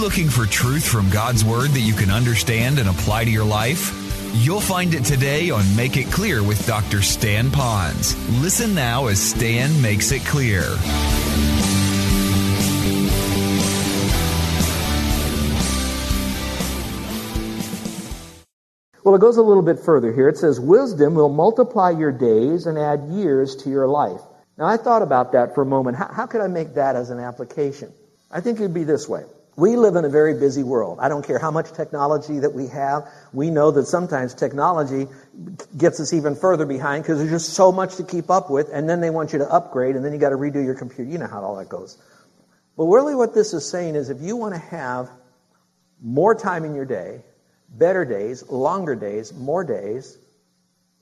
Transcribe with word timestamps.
looking 0.00 0.30
for 0.30 0.46
truth 0.46 0.88
from 0.88 1.10
God's 1.10 1.44
Word 1.44 1.70
that 1.70 1.80
you 1.80 1.92
can 1.92 2.10
understand 2.10 2.78
and 2.78 2.88
apply 2.88 3.24
to 3.24 3.30
your 3.30 3.44
life? 3.44 3.94
You'll 4.32 4.60
find 4.60 4.94
it 4.94 5.04
today 5.04 5.50
on 5.50 5.76
Make 5.76 5.98
It 5.98 6.10
Clear 6.10 6.42
with 6.42 6.66
Dr. 6.66 7.02
Stan 7.02 7.50
Ponz. 7.50 8.14
Listen 8.40 8.74
now 8.74 9.08
as 9.08 9.20
Stan 9.20 9.82
makes 9.82 10.10
it 10.10 10.24
clear. 10.24 10.62
Well, 19.04 19.14
it 19.14 19.20
goes 19.20 19.36
a 19.36 19.42
little 19.42 19.62
bit 19.62 19.78
further 19.78 20.14
here. 20.14 20.30
It 20.30 20.38
says, 20.38 20.58
Wisdom 20.58 21.14
will 21.14 21.28
multiply 21.28 21.90
your 21.90 22.12
days 22.12 22.66
and 22.66 22.78
add 22.78 23.04
years 23.10 23.54
to 23.56 23.68
your 23.68 23.86
life. 23.86 24.20
Now, 24.56 24.64
I 24.64 24.78
thought 24.78 25.02
about 25.02 25.32
that 25.32 25.54
for 25.54 25.60
a 25.60 25.66
moment. 25.66 25.98
How, 25.98 26.10
how 26.10 26.26
could 26.26 26.40
I 26.40 26.46
make 26.46 26.74
that 26.74 26.96
as 26.96 27.10
an 27.10 27.18
application? 27.18 27.92
I 28.30 28.40
think 28.40 28.60
it'd 28.60 28.72
be 28.72 28.84
this 28.84 29.06
way. 29.06 29.24
We 29.60 29.76
live 29.76 29.96
in 29.96 30.06
a 30.06 30.08
very 30.08 30.32
busy 30.32 30.62
world. 30.62 31.00
I 31.02 31.10
don't 31.10 31.22
care 31.22 31.38
how 31.38 31.50
much 31.50 31.70
technology 31.72 32.38
that 32.38 32.54
we 32.54 32.68
have. 32.68 33.06
We 33.34 33.50
know 33.50 33.70
that 33.72 33.84
sometimes 33.84 34.32
technology 34.32 35.06
gets 35.76 36.00
us 36.00 36.14
even 36.14 36.34
further 36.34 36.64
behind 36.64 37.02
because 37.02 37.18
there's 37.18 37.30
just 37.30 37.52
so 37.52 37.70
much 37.70 37.96
to 37.96 38.02
keep 38.02 38.30
up 38.30 38.48
with, 38.48 38.70
and 38.72 38.88
then 38.88 39.02
they 39.02 39.10
want 39.10 39.34
you 39.34 39.40
to 39.40 39.52
upgrade, 39.52 39.96
and 39.96 40.04
then 40.04 40.14
you 40.14 40.18
got 40.18 40.30
to 40.30 40.36
redo 40.36 40.64
your 40.64 40.74
computer. 40.74 41.10
You 41.10 41.18
know 41.18 41.26
how 41.26 41.42
all 41.42 41.56
that 41.56 41.68
goes. 41.68 41.98
But 42.78 42.84
really, 42.84 43.14
what 43.14 43.34
this 43.34 43.52
is 43.52 43.70
saying 43.70 43.96
is 43.96 44.08
if 44.08 44.22
you 44.22 44.34
want 44.34 44.54
to 44.54 44.60
have 44.60 45.10
more 46.00 46.34
time 46.34 46.64
in 46.64 46.74
your 46.74 46.86
day, 46.86 47.20
better 47.68 48.06
days, 48.06 48.42
longer 48.48 48.96
days, 48.96 49.34
more 49.34 49.62
days, 49.62 50.16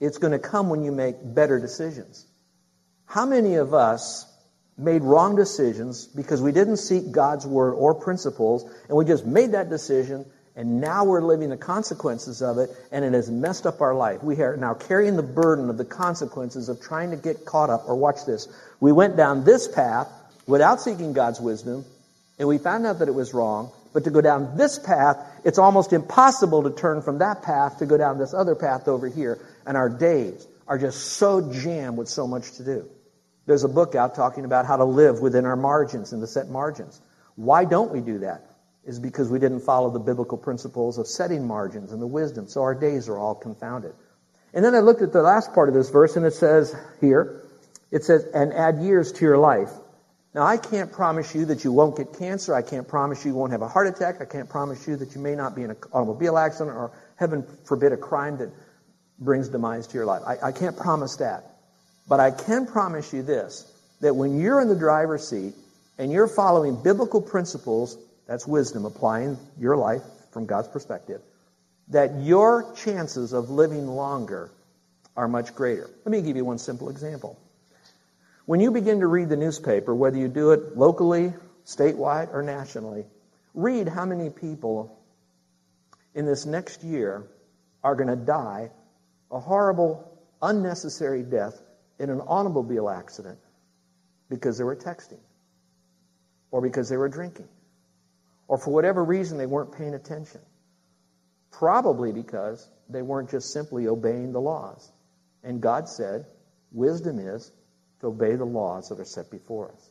it's 0.00 0.18
going 0.18 0.32
to 0.32 0.40
come 0.40 0.68
when 0.68 0.82
you 0.82 0.90
make 0.90 1.14
better 1.22 1.60
decisions. 1.60 2.26
How 3.06 3.24
many 3.24 3.54
of 3.54 3.72
us 3.72 4.27
made 4.78 5.02
wrong 5.02 5.34
decisions 5.34 6.06
because 6.06 6.40
we 6.40 6.52
didn't 6.52 6.76
seek 6.76 7.10
God's 7.10 7.46
word 7.46 7.72
or 7.72 7.94
principles, 7.94 8.64
and 8.88 8.96
we 8.96 9.04
just 9.04 9.26
made 9.26 9.52
that 9.52 9.68
decision, 9.68 10.24
and 10.54 10.80
now 10.80 11.04
we're 11.04 11.20
living 11.20 11.50
the 11.50 11.56
consequences 11.56 12.40
of 12.42 12.58
it, 12.58 12.70
and 12.92 13.04
it 13.04 13.12
has 13.12 13.30
messed 13.30 13.66
up 13.66 13.80
our 13.80 13.94
life. 13.94 14.22
We 14.22 14.40
are 14.40 14.56
now 14.56 14.74
carrying 14.74 15.16
the 15.16 15.22
burden 15.22 15.68
of 15.68 15.78
the 15.78 15.84
consequences 15.84 16.68
of 16.68 16.80
trying 16.80 17.10
to 17.10 17.16
get 17.16 17.44
caught 17.44 17.70
up, 17.70 17.88
or 17.88 17.96
watch 17.96 18.24
this. 18.24 18.48
We 18.78 18.92
went 18.92 19.16
down 19.16 19.44
this 19.44 19.66
path 19.66 20.08
without 20.46 20.80
seeking 20.80 21.12
God's 21.12 21.40
wisdom, 21.40 21.84
and 22.38 22.46
we 22.46 22.58
found 22.58 22.86
out 22.86 23.00
that 23.00 23.08
it 23.08 23.14
was 23.14 23.34
wrong, 23.34 23.72
but 23.92 24.04
to 24.04 24.10
go 24.10 24.20
down 24.20 24.56
this 24.56 24.78
path, 24.78 25.16
it's 25.44 25.58
almost 25.58 25.92
impossible 25.92 26.62
to 26.62 26.70
turn 26.70 27.02
from 27.02 27.18
that 27.18 27.42
path 27.42 27.78
to 27.78 27.86
go 27.86 27.96
down 27.96 28.18
this 28.18 28.32
other 28.32 28.54
path 28.54 28.86
over 28.86 29.08
here, 29.08 29.38
and 29.66 29.76
our 29.76 29.88
days 29.88 30.46
are 30.68 30.78
just 30.78 31.14
so 31.14 31.52
jammed 31.52 31.96
with 31.96 32.08
so 32.08 32.26
much 32.26 32.52
to 32.52 32.64
do. 32.64 32.88
There's 33.48 33.64
a 33.64 33.68
book 33.68 33.94
out 33.94 34.14
talking 34.14 34.44
about 34.44 34.66
how 34.66 34.76
to 34.76 34.84
live 34.84 35.20
within 35.20 35.46
our 35.46 35.56
margins 35.56 36.12
and 36.12 36.20
to 36.20 36.26
set 36.26 36.50
margins. 36.50 37.00
Why 37.34 37.64
don't 37.64 37.90
we 37.90 38.02
do 38.02 38.18
that? 38.18 38.44
Is 38.84 39.00
because 39.00 39.30
we 39.30 39.38
didn't 39.38 39.60
follow 39.60 39.90
the 39.90 39.98
biblical 39.98 40.36
principles 40.36 40.98
of 40.98 41.06
setting 41.06 41.46
margins 41.46 41.90
and 41.90 42.02
the 42.02 42.06
wisdom. 42.06 42.46
So 42.46 42.60
our 42.60 42.74
days 42.74 43.08
are 43.08 43.16
all 43.16 43.34
confounded. 43.34 43.94
And 44.52 44.62
then 44.62 44.74
I 44.74 44.80
looked 44.80 45.00
at 45.00 45.14
the 45.14 45.22
last 45.22 45.54
part 45.54 45.70
of 45.70 45.74
this 45.74 45.88
verse 45.88 46.14
and 46.16 46.26
it 46.26 46.34
says 46.34 46.76
here, 47.00 47.42
it 47.90 48.04
says, 48.04 48.26
and 48.34 48.52
add 48.52 48.82
years 48.82 49.12
to 49.12 49.24
your 49.24 49.38
life. 49.38 49.70
Now 50.34 50.42
I 50.42 50.58
can't 50.58 50.92
promise 50.92 51.34
you 51.34 51.46
that 51.46 51.64
you 51.64 51.72
won't 51.72 51.96
get 51.96 52.18
cancer. 52.18 52.54
I 52.54 52.60
can't 52.60 52.86
promise 52.86 53.24
you 53.24 53.30
you 53.30 53.36
won't 53.38 53.52
have 53.52 53.62
a 53.62 53.68
heart 53.68 53.86
attack. 53.86 54.20
I 54.20 54.26
can't 54.26 54.50
promise 54.50 54.86
you 54.86 54.96
that 54.96 55.14
you 55.14 55.22
may 55.22 55.34
not 55.34 55.56
be 55.56 55.62
in 55.62 55.70
an 55.70 55.76
automobile 55.90 56.36
accident 56.36 56.76
or 56.76 56.92
heaven 57.16 57.46
forbid 57.64 57.92
a 57.92 57.96
crime 57.96 58.36
that 58.38 58.50
brings 59.18 59.48
demise 59.48 59.86
to 59.86 59.94
your 59.94 60.04
life. 60.04 60.20
I, 60.26 60.48
I 60.48 60.52
can't 60.52 60.76
promise 60.76 61.16
that. 61.16 61.54
But 62.08 62.20
I 62.20 62.30
can 62.30 62.66
promise 62.66 63.12
you 63.12 63.22
this 63.22 63.70
that 64.00 64.14
when 64.14 64.40
you're 64.40 64.60
in 64.60 64.68
the 64.68 64.76
driver's 64.76 65.28
seat 65.28 65.54
and 65.98 66.10
you're 66.10 66.28
following 66.28 66.82
biblical 66.82 67.20
principles, 67.20 67.98
that's 68.26 68.46
wisdom, 68.46 68.84
applying 68.84 69.36
your 69.58 69.76
life 69.76 70.02
from 70.32 70.46
God's 70.46 70.68
perspective, 70.68 71.20
that 71.88 72.20
your 72.20 72.74
chances 72.76 73.32
of 73.32 73.50
living 73.50 73.86
longer 73.86 74.50
are 75.16 75.28
much 75.28 75.54
greater. 75.54 75.90
Let 76.04 76.12
me 76.12 76.22
give 76.22 76.36
you 76.36 76.44
one 76.44 76.58
simple 76.58 76.90
example. 76.90 77.38
When 78.46 78.60
you 78.60 78.70
begin 78.70 79.00
to 79.00 79.06
read 79.06 79.28
the 79.28 79.36
newspaper, 79.36 79.94
whether 79.94 80.16
you 80.16 80.28
do 80.28 80.52
it 80.52 80.76
locally, 80.76 81.34
statewide, 81.66 82.32
or 82.32 82.42
nationally, 82.42 83.04
read 83.52 83.88
how 83.88 84.06
many 84.06 84.30
people 84.30 84.96
in 86.14 86.24
this 86.24 86.46
next 86.46 86.82
year 86.82 87.24
are 87.82 87.94
going 87.94 88.08
to 88.08 88.16
die 88.16 88.70
a 89.30 89.38
horrible, 89.38 90.18
unnecessary 90.40 91.22
death 91.22 91.60
in 91.98 92.10
an 92.10 92.20
automobile 92.20 92.88
accident 92.88 93.38
because 94.28 94.58
they 94.58 94.64
were 94.64 94.76
texting 94.76 95.20
or 96.50 96.60
because 96.60 96.88
they 96.88 96.96
were 96.96 97.08
drinking 97.08 97.48
or 98.46 98.58
for 98.58 98.70
whatever 98.70 99.04
reason 99.04 99.38
they 99.38 99.46
weren't 99.46 99.72
paying 99.72 99.94
attention. 99.94 100.40
Probably 101.50 102.12
because 102.12 102.68
they 102.88 103.02
weren't 103.02 103.30
just 103.30 103.52
simply 103.52 103.86
obeying 103.86 104.32
the 104.32 104.40
laws. 104.40 104.90
And 105.42 105.60
God 105.60 105.88
said, 105.88 106.26
wisdom 106.72 107.18
is 107.18 107.52
to 108.00 108.08
obey 108.08 108.36
the 108.36 108.44
laws 108.44 108.88
that 108.88 109.00
are 109.00 109.04
set 109.04 109.30
before 109.30 109.72
us. 109.72 109.90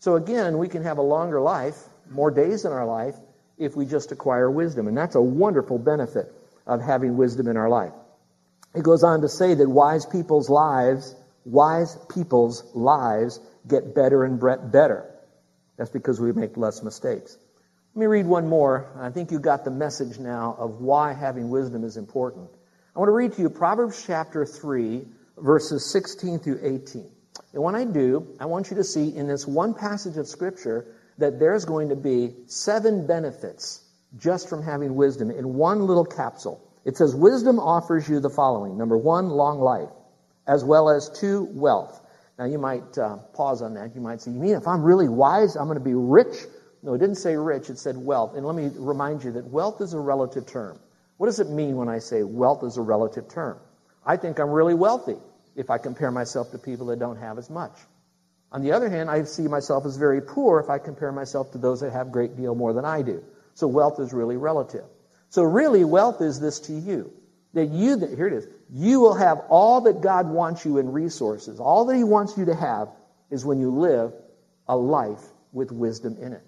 So 0.00 0.16
again, 0.16 0.58
we 0.58 0.68
can 0.68 0.82
have 0.82 0.98
a 0.98 1.02
longer 1.02 1.40
life, 1.40 1.76
more 2.10 2.30
days 2.30 2.64
in 2.64 2.72
our 2.72 2.86
life, 2.86 3.14
if 3.58 3.76
we 3.76 3.86
just 3.86 4.10
acquire 4.10 4.50
wisdom. 4.50 4.88
And 4.88 4.96
that's 4.96 5.14
a 5.14 5.20
wonderful 5.20 5.78
benefit 5.78 6.32
of 6.66 6.80
having 6.80 7.16
wisdom 7.16 7.46
in 7.46 7.56
our 7.56 7.68
life. 7.68 7.92
It 8.74 8.82
goes 8.82 9.04
on 9.04 9.20
to 9.20 9.28
say 9.28 9.54
that 9.54 9.68
wise 9.68 10.06
people's 10.06 10.48
lives 10.48 11.14
wise 11.44 11.96
people's 12.12 12.64
lives 12.74 13.40
get 13.66 13.94
better 13.94 14.24
and 14.24 14.40
better. 14.72 15.10
That's 15.76 15.90
because 15.90 16.20
we 16.20 16.32
make 16.32 16.56
less 16.56 16.82
mistakes. 16.82 17.36
Let 17.94 18.00
me 18.00 18.06
read 18.06 18.26
one 18.26 18.48
more. 18.48 18.90
I 18.98 19.10
think 19.10 19.30
you 19.30 19.38
got 19.38 19.64
the 19.64 19.70
message 19.70 20.18
now 20.18 20.56
of 20.58 20.80
why 20.80 21.12
having 21.12 21.50
wisdom 21.50 21.84
is 21.84 21.96
important. 21.96 22.48
I 22.94 22.98
want 22.98 23.08
to 23.08 23.12
read 23.12 23.32
to 23.34 23.42
you 23.42 23.50
Proverbs 23.50 24.02
chapter 24.06 24.46
3, 24.46 25.04
verses 25.38 25.90
16 25.90 26.38
through 26.40 26.60
18. 26.62 27.10
And 27.52 27.62
when 27.62 27.74
I 27.74 27.84
do, 27.84 28.34
I 28.40 28.46
want 28.46 28.70
you 28.70 28.76
to 28.76 28.84
see 28.84 29.14
in 29.14 29.26
this 29.26 29.46
one 29.46 29.74
passage 29.74 30.16
of 30.16 30.26
Scripture 30.26 30.86
that 31.18 31.38
there's 31.38 31.64
going 31.64 31.90
to 31.90 31.96
be 31.96 32.34
seven 32.46 33.06
benefits 33.06 33.82
just 34.18 34.48
from 34.48 34.62
having 34.62 34.94
wisdom 34.94 35.30
in 35.30 35.54
one 35.54 35.86
little 35.86 36.04
capsule. 36.04 36.62
It 36.84 36.96
says, 36.96 37.14
Wisdom 37.14 37.58
offers 37.58 38.08
you 38.08 38.20
the 38.20 38.30
following. 38.30 38.76
Number 38.76 38.96
one, 38.96 39.28
long 39.28 39.60
life 39.60 39.90
as 40.46 40.64
well 40.64 40.90
as 40.90 41.08
to 41.20 41.44
wealth. 41.52 42.00
Now, 42.38 42.46
you 42.46 42.58
might 42.58 42.96
uh, 42.98 43.18
pause 43.34 43.62
on 43.62 43.74
that. 43.74 43.94
You 43.94 44.00
might 44.00 44.20
say, 44.20 44.30
You 44.30 44.40
mean 44.40 44.54
if 44.54 44.66
I'm 44.66 44.82
really 44.82 45.08
wise, 45.08 45.56
I'm 45.56 45.66
going 45.66 45.78
to 45.78 45.84
be 45.84 45.94
rich? 45.94 46.34
No, 46.82 46.94
it 46.94 46.98
didn't 46.98 47.16
say 47.16 47.36
rich, 47.36 47.70
it 47.70 47.78
said 47.78 47.96
wealth. 47.96 48.34
And 48.34 48.44
let 48.44 48.56
me 48.56 48.70
remind 48.76 49.22
you 49.22 49.32
that 49.32 49.46
wealth 49.46 49.80
is 49.80 49.94
a 49.94 50.00
relative 50.00 50.46
term. 50.46 50.80
What 51.16 51.26
does 51.26 51.38
it 51.38 51.48
mean 51.48 51.76
when 51.76 51.88
I 51.88 52.00
say 52.00 52.24
wealth 52.24 52.64
is 52.64 52.76
a 52.76 52.82
relative 52.82 53.28
term? 53.28 53.58
I 54.04 54.16
think 54.16 54.40
I'm 54.40 54.50
really 54.50 54.74
wealthy 54.74 55.16
if 55.54 55.70
I 55.70 55.78
compare 55.78 56.10
myself 56.10 56.50
to 56.50 56.58
people 56.58 56.86
that 56.86 56.98
don't 56.98 57.18
have 57.18 57.38
as 57.38 57.48
much. 57.48 57.72
On 58.50 58.62
the 58.62 58.72
other 58.72 58.88
hand, 58.90 59.08
I 59.08 59.22
see 59.24 59.46
myself 59.46 59.86
as 59.86 59.96
very 59.96 60.20
poor 60.20 60.60
if 60.60 60.68
I 60.68 60.78
compare 60.78 61.12
myself 61.12 61.52
to 61.52 61.58
those 61.58 61.80
that 61.80 61.92
have 61.92 62.08
a 62.08 62.10
great 62.10 62.36
deal 62.36 62.54
more 62.54 62.72
than 62.72 62.84
I 62.84 63.02
do. 63.02 63.22
So 63.54 63.66
wealth 63.66 64.00
is 64.00 64.12
really 64.12 64.36
relative. 64.36 64.84
So 65.30 65.42
really, 65.42 65.84
wealth 65.84 66.20
is 66.20 66.40
this 66.40 66.60
to 66.60 66.72
you. 66.72 67.12
That 67.54 67.66
you, 67.66 67.96
that, 67.96 68.10
here 68.10 68.26
it 68.26 68.32
is, 68.32 68.46
you 68.74 69.00
will 69.00 69.14
have 69.14 69.42
all 69.50 69.82
that 69.82 70.00
God 70.00 70.28
wants 70.28 70.64
you 70.64 70.78
in 70.78 70.92
resources. 70.92 71.60
All 71.60 71.84
that 71.84 71.96
He 71.96 72.04
wants 72.04 72.38
you 72.38 72.46
to 72.46 72.54
have 72.54 72.88
is 73.30 73.44
when 73.44 73.60
you 73.60 73.70
live 73.70 74.14
a 74.66 74.76
life 74.76 75.22
with 75.52 75.70
wisdom 75.70 76.16
in 76.18 76.32
it. 76.32 76.42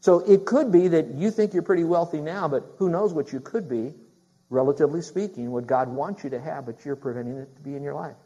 So 0.00 0.18
it 0.18 0.44
could 0.44 0.70
be 0.70 0.88
that 0.88 1.14
you 1.14 1.30
think 1.30 1.54
you're 1.54 1.62
pretty 1.62 1.84
wealthy 1.84 2.20
now, 2.20 2.48
but 2.48 2.74
who 2.76 2.90
knows 2.90 3.14
what 3.14 3.32
you 3.32 3.40
could 3.40 3.66
be, 3.70 3.94
relatively 4.50 5.00
speaking, 5.00 5.50
what 5.50 5.66
God 5.66 5.88
wants 5.88 6.22
you 6.22 6.30
to 6.30 6.40
have, 6.40 6.66
but 6.66 6.84
you're 6.84 6.96
preventing 6.96 7.38
it 7.38 7.56
to 7.56 7.62
be 7.62 7.74
in 7.74 7.82
your 7.82 7.94
life. 7.94 8.16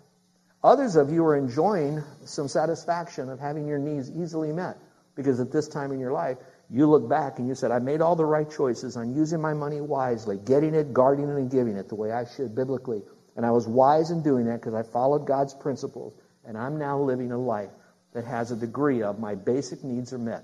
Others 0.64 0.96
of 0.96 1.12
you 1.12 1.24
are 1.24 1.36
enjoying 1.36 2.02
some 2.24 2.48
satisfaction 2.48 3.28
of 3.28 3.38
having 3.38 3.68
your 3.68 3.78
needs 3.78 4.10
easily 4.10 4.50
met 4.50 4.78
because 5.14 5.38
at 5.38 5.52
this 5.52 5.68
time 5.68 5.92
in 5.92 6.00
your 6.00 6.10
life, 6.10 6.38
you 6.70 6.88
look 6.88 7.08
back 7.08 7.38
and 7.38 7.46
you 7.46 7.54
said, 7.54 7.70
I 7.70 7.78
made 7.78 8.00
all 8.00 8.16
the 8.16 8.24
right 8.24 8.50
choices 8.50 8.96
on 8.96 9.14
using 9.14 9.40
my 9.40 9.54
money 9.54 9.80
wisely, 9.80 10.38
getting 10.38 10.74
it, 10.74 10.92
guarding 10.92 11.28
it, 11.28 11.36
and 11.36 11.48
giving 11.48 11.76
it 11.76 11.88
the 11.88 11.94
way 11.94 12.10
I 12.10 12.24
should 12.24 12.56
biblically. 12.56 13.02
And 13.38 13.46
I 13.46 13.52
was 13.52 13.68
wise 13.68 14.10
in 14.10 14.24
doing 14.24 14.46
that 14.46 14.60
because 14.60 14.74
I 14.74 14.82
followed 14.82 15.24
God's 15.24 15.54
principles. 15.54 16.12
and 16.44 16.58
I'm 16.58 16.76
now 16.76 16.98
living 16.98 17.30
a 17.30 17.38
life 17.38 17.70
that 18.12 18.24
has 18.24 18.50
a 18.50 18.56
degree 18.56 19.02
of 19.02 19.20
my 19.20 19.36
basic 19.36 19.84
needs 19.84 20.12
are 20.12 20.18
met, 20.18 20.42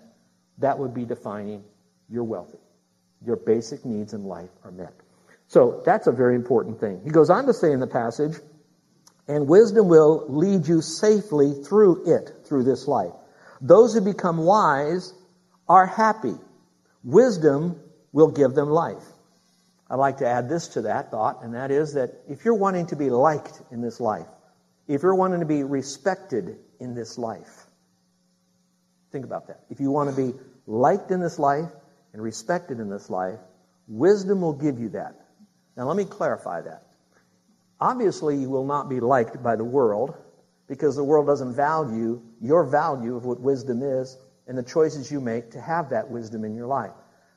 that 0.58 0.78
would 0.78 0.94
be 0.94 1.04
defining 1.04 1.64
you're 2.08 2.22
wealthy. 2.22 2.58
Your 3.26 3.34
basic 3.34 3.84
needs 3.84 4.12
in 4.12 4.22
life 4.24 4.50
are 4.62 4.70
met. 4.70 4.92
So 5.48 5.82
that's 5.84 6.06
a 6.06 6.12
very 6.12 6.36
important 6.36 6.78
thing. 6.78 7.00
He 7.02 7.10
goes 7.10 7.30
on 7.30 7.46
to 7.46 7.52
say 7.52 7.72
in 7.72 7.80
the 7.80 7.88
passage, 7.88 8.36
and 9.26 9.48
wisdom 9.48 9.88
will 9.88 10.26
lead 10.28 10.68
you 10.68 10.80
safely 10.80 11.64
through 11.64 12.14
it, 12.14 12.46
through 12.46 12.62
this 12.62 12.86
life. 12.86 13.14
Those 13.60 13.94
who 13.94 14.02
become 14.02 14.38
wise 14.38 15.12
are 15.68 15.86
happy. 15.86 16.34
Wisdom 17.02 17.80
will 18.12 18.30
give 18.30 18.54
them 18.54 18.68
life. 18.68 19.02
I'd 19.94 19.98
like 19.98 20.16
to 20.16 20.26
add 20.26 20.48
this 20.48 20.66
to 20.70 20.82
that 20.82 21.12
thought, 21.12 21.44
and 21.44 21.54
that 21.54 21.70
is 21.70 21.94
that 21.94 22.14
if 22.28 22.44
you're 22.44 22.56
wanting 22.56 22.86
to 22.86 22.96
be 22.96 23.10
liked 23.10 23.62
in 23.70 23.80
this 23.80 24.00
life, 24.00 24.26
if 24.88 25.04
you're 25.04 25.14
wanting 25.14 25.38
to 25.38 25.46
be 25.46 25.62
respected 25.62 26.58
in 26.80 26.96
this 26.96 27.16
life, 27.16 27.66
think 29.12 29.24
about 29.24 29.46
that. 29.46 29.60
If 29.70 29.78
you 29.78 29.92
want 29.92 30.10
to 30.10 30.16
be 30.16 30.36
liked 30.66 31.12
in 31.12 31.20
this 31.20 31.38
life 31.38 31.68
and 32.12 32.20
respected 32.20 32.80
in 32.80 32.90
this 32.90 33.08
life, 33.08 33.38
wisdom 33.86 34.40
will 34.40 34.54
give 34.54 34.80
you 34.80 34.88
that. 34.88 35.14
Now, 35.76 35.84
let 35.84 35.96
me 35.96 36.06
clarify 36.06 36.62
that. 36.62 36.82
Obviously, 37.80 38.36
you 38.38 38.50
will 38.50 38.66
not 38.66 38.88
be 38.88 38.98
liked 38.98 39.44
by 39.44 39.54
the 39.54 39.62
world 39.62 40.16
because 40.66 40.96
the 40.96 41.04
world 41.04 41.28
doesn't 41.28 41.54
value 41.54 42.20
your 42.40 42.64
value 42.64 43.14
of 43.14 43.24
what 43.24 43.38
wisdom 43.38 43.80
is 43.80 44.18
and 44.48 44.58
the 44.58 44.64
choices 44.64 45.12
you 45.12 45.20
make 45.20 45.52
to 45.52 45.60
have 45.60 45.90
that 45.90 46.10
wisdom 46.10 46.44
in 46.44 46.56
your 46.56 46.66
life. 46.66 46.90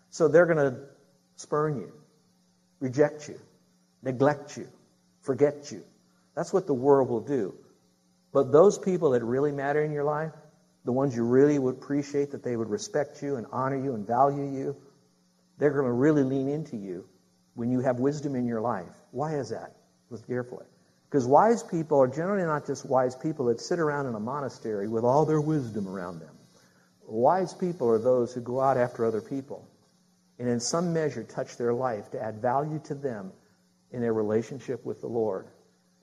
So 0.09 0.27
they're 0.27 0.47
going 0.47 0.71
to 0.71 0.79
spurn 1.35 1.77
you, 1.77 1.93
reject 2.79 3.27
you, 3.27 3.39
neglect 4.03 4.57
you, 4.57 4.67
forget 5.21 5.71
you. 5.71 5.83
That's 6.35 6.53
what 6.53 6.67
the 6.67 6.73
world 6.73 7.09
will 7.09 7.21
do. 7.21 7.53
But 8.33 8.51
those 8.51 8.77
people 8.77 9.11
that 9.11 9.23
really 9.23 9.51
matter 9.51 9.83
in 9.83 9.91
your 9.91 10.03
life, 10.03 10.33
the 10.85 10.91
ones 10.91 11.15
you 11.15 11.23
really 11.23 11.57
would 11.57 11.75
appreciate 11.75 12.31
that 12.31 12.43
they 12.43 12.55
would 12.55 12.69
respect 12.69 13.21
you 13.21 13.35
and 13.37 13.47
honor 13.51 13.77
you 13.77 13.95
and 13.95 14.05
value 14.05 14.43
you, 14.43 14.75
they're 15.57 15.71
going 15.71 15.85
to 15.85 15.91
really 15.91 16.23
lean 16.23 16.47
into 16.47 16.77
you 16.77 17.05
when 17.55 17.71
you 17.71 17.79
have 17.79 17.99
wisdom 17.99 18.35
in 18.35 18.45
your 18.45 18.61
life. 18.61 18.93
Why 19.11 19.35
is 19.35 19.49
that? 19.49 19.73
Carefully. 20.27 20.65
Because 21.09 21.25
wise 21.25 21.63
people 21.63 21.99
are 22.01 22.07
generally 22.07 22.43
not 22.43 22.67
just 22.67 22.85
wise 22.85 23.15
people 23.15 23.45
that 23.45 23.59
sit 23.59 23.79
around 23.79 24.05
in 24.05 24.15
a 24.15 24.19
monastery 24.19 24.87
with 24.87 25.03
all 25.03 25.25
their 25.25 25.41
wisdom 25.41 25.87
around 25.87 26.19
them. 26.19 26.35
Wise 27.07 27.53
people 27.53 27.89
are 27.89 27.99
those 27.99 28.33
who 28.33 28.41
go 28.41 28.61
out 28.61 28.77
after 28.77 29.05
other 29.05 29.21
people 29.21 29.67
and 30.39 30.47
in 30.47 30.59
some 30.59 30.93
measure 30.93 31.23
touch 31.23 31.57
their 31.57 31.73
life 31.73 32.11
to 32.11 32.21
add 32.21 32.41
value 32.41 32.79
to 32.85 32.95
them 32.95 33.31
in 33.91 34.01
their 34.01 34.13
relationship 34.13 34.85
with 34.85 35.01
the 35.01 35.07
Lord. 35.07 35.47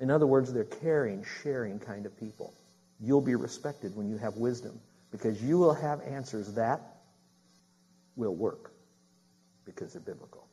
In 0.00 0.10
other 0.10 0.26
words, 0.26 0.52
they're 0.52 0.64
caring, 0.64 1.24
sharing 1.42 1.78
kind 1.78 2.06
of 2.06 2.18
people. 2.18 2.52
You'll 3.00 3.20
be 3.20 3.34
respected 3.34 3.94
when 3.96 4.08
you 4.08 4.16
have 4.18 4.36
wisdom 4.36 4.80
because 5.10 5.42
you 5.42 5.58
will 5.58 5.74
have 5.74 6.00
answers 6.02 6.52
that 6.54 6.80
will 8.16 8.34
work 8.34 8.72
because 9.64 9.92
they're 9.92 10.02
biblical. 10.02 10.48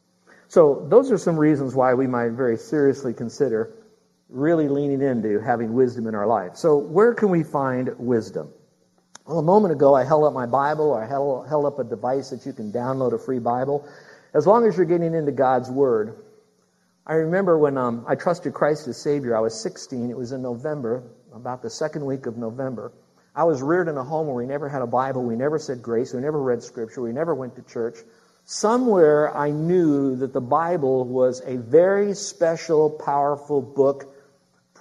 So 0.47 0.85
those 0.89 1.11
are 1.11 1.17
some 1.17 1.37
reasons 1.37 1.75
why 1.75 1.93
we 1.93 2.07
might 2.07 2.31
very 2.31 2.57
seriously 2.57 3.13
consider 3.13 3.73
really 4.29 4.67
leaning 4.67 5.01
into 5.01 5.39
having 5.39 5.73
wisdom 5.73 6.07
in 6.07 6.15
our 6.15 6.27
life. 6.27 6.55
So 6.55 6.77
where 6.77 7.13
can 7.13 7.29
we 7.29 7.43
find 7.43 7.89
wisdom? 7.97 8.49
Well, 9.31 9.39
a 9.39 9.43
moment 9.43 9.71
ago 9.71 9.95
I 9.95 10.03
held 10.03 10.25
up 10.25 10.33
my 10.33 10.45
Bible 10.45 10.89
or 10.89 11.01
I 11.01 11.07
held, 11.07 11.47
held 11.47 11.65
up 11.65 11.79
a 11.79 11.85
device 11.85 12.31
that 12.31 12.45
you 12.45 12.51
can 12.51 12.69
download 12.73 13.13
a 13.13 13.17
free 13.17 13.39
Bible. 13.39 13.87
As 14.33 14.45
long 14.45 14.67
as 14.67 14.75
you're 14.75 14.85
getting 14.85 15.13
into 15.13 15.31
God's 15.31 15.71
Word, 15.71 16.17
I 17.07 17.13
remember 17.13 17.57
when 17.57 17.77
um, 17.77 18.03
I 18.09 18.15
trusted 18.15 18.53
Christ 18.53 18.89
as 18.89 19.01
Savior, 19.01 19.33
I 19.33 19.39
was 19.39 19.57
16. 19.63 20.09
It 20.09 20.17
was 20.17 20.33
in 20.33 20.41
November, 20.41 21.03
about 21.33 21.61
the 21.61 21.69
second 21.69 22.05
week 22.05 22.25
of 22.25 22.35
November. 22.35 22.91
I 23.33 23.45
was 23.45 23.61
reared 23.61 23.87
in 23.87 23.95
a 23.95 24.03
home 24.03 24.27
where 24.27 24.35
we 24.35 24.45
never 24.45 24.67
had 24.67 24.81
a 24.81 24.87
Bible, 24.87 25.23
we 25.23 25.37
never 25.37 25.59
said 25.59 25.81
grace, 25.81 26.13
we 26.13 26.19
never 26.19 26.41
read 26.41 26.61
Scripture, 26.61 27.01
we 27.01 27.13
never 27.13 27.33
went 27.33 27.55
to 27.55 27.61
church. 27.61 27.99
Somewhere 28.43 29.33
I 29.33 29.51
knew 29.51 30.17
that 30.17 30.33
the 30.33 30.41
Bible 30.41 31.05
was 31.05 31.41
a 31.45 31.55
very 31.55 32.15
special, 32.15 32.89
powerful 32.89 33.61
book. 33.61 34.10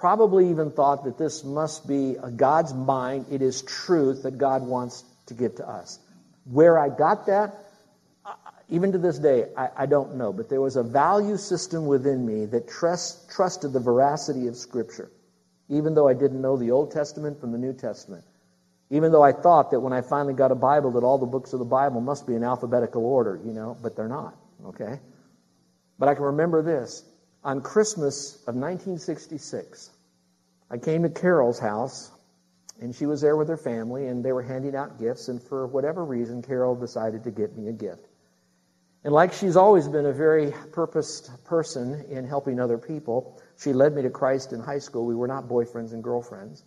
Probably 0.01 0.49
even 0.49 0.71
thought 0.71 1.03
that 1.03 1.19
this 1.19 1.43
must 1.43 1.87
be 1.87 2.15
a 2.15 2.31
God's 2.31 2.73
mind. 2.73 3.27
It 3.29 3.43
is 3.43 3.61
truth 3.61 4.23
that 4.23 4.39
God 4.39 4.63
wants 4.63 5.03
to 5.27 5.35
give 5.35 5.57
to 5.57 5.69
us. 5.69 5.99
Where 6.45 6.79
I 6.79 6.89
got 6.89 7.27
that, 7.27 7.53
uh, 8.25 8.33
even 8.67 8.93
to 8.93 8.97
this 8.97 9.19
day, 9.19 9.45
I, 9.55 9.69
I, 9.77 9.85
don't 9.85 10.15
know, 10.15 10.33
but 10.33 10.49
there 10.49 10.59
was 10.59 10.75
a 10.75 10.81
value 10.81 11.37
system 11.37 11.85
within 11.85 12.25
me 12.25 12.47
that 12.47 12.67
trust, 12.67 13.29
trusted 13.29 13.73
the 13.73 13.79
veracity 13.79 14.47
of 14.47 14.57
Scripture, 14.57 15.11
even 15.69 15.93
though 15.93 16.07
I 16.07 16.15
didn't 16.15 16.41
know 16.41 16.57
the 16.57 16.71
Old 16.71 16.89
Testament 16.89 17.39
from 17.39 17.51
the 17.51 17.59
New 17.59 17.73
Testament. 17.73 18.23
Even 18.89 19.11
though 19.11 19.23
I 19.23 19.33
thought 19.33 19.69
that 19.69 19.81
when 19.81 19.93
I 19.93 20.01
finally 20.01 20.33
got 20.33 20.51
a 20.51 20.55
Bible, 20.55 20.93
that 20.93 21.03
all 21.03 21.19
the 21.19 21.27
books 21.27 21.53
of 21.53 21.59
the 21.59 21.65
Bible 21.65 22.01
must 22.01 22.25
be 22.25 22.33
in 22.33 22.43
alphabetical 22.43 23.05
order, 23.05 23.39
you 23.45 23.53
know, 23.53 23.77
but 23.83 23.95
they're 23.95 24.09
not, 24.09 24.35
okay? 24.65 24.99
But 25.99 26.09
I 26.09 26.15
can 26.15 26.23
remember 26.23 26.63
this. 26.63 27.03
On 27.43 27.61
Christmas 27.61 28.35
of 28.47 28.55
1966, 28.55 29.89
I 30.69 30.77
came 30.77 31.03
to 31.03 31.09
Carol's 31.09 31.59
house, 31.59 32.11
and 32.79 32.95
she 32.95 33.05
was 33.05 33.21
there 33.21 33.35
with 33.35 33.49
her 33.49 33.57
family, 33.57 34.07
and 34.07 34.23
they 34.23 34.31
were 34.31 34.43
handing 34.43 34.75
out 34.75 34.99
gifts, 34.99 35.27
and 35.27 35.41
for 35.41 35.65
whatever 35.67 36.05
reason, 36.05 36.41
Carol 36.43 36.75
decided 36.75 37.23
to 37.23 37.31
get 37.31 37.57
me 37.57 37.67
a 37.67 37.73
gift. 37.73 38.07
And 39.03 39.13
like 39.13 39.33
she's 39.33 39.55
always 39.55 39.87
been 39.87 40.05
a 40.05 40.13
very 40.13 40.53
purposed 40.71 41.31
person 41.45 42.05
in 42.09 42.27
helping 42.27 42.59
other 42.59 42.77
people, 42.77 43.41
she 43.57 43.73
led 43.73 43.95
me 43.95 44.03
to 44.03 44.09
Christ 44.09 44.53
in 44.53 44.59
high 44.59 44.79
school. 44.79 45.05
We 45.05 45.15
were 45.15 45.27
not 45.27 45.47
boyfriends 45.47 45.93
and 45.93 46.03
girlfriends 46.03 46.63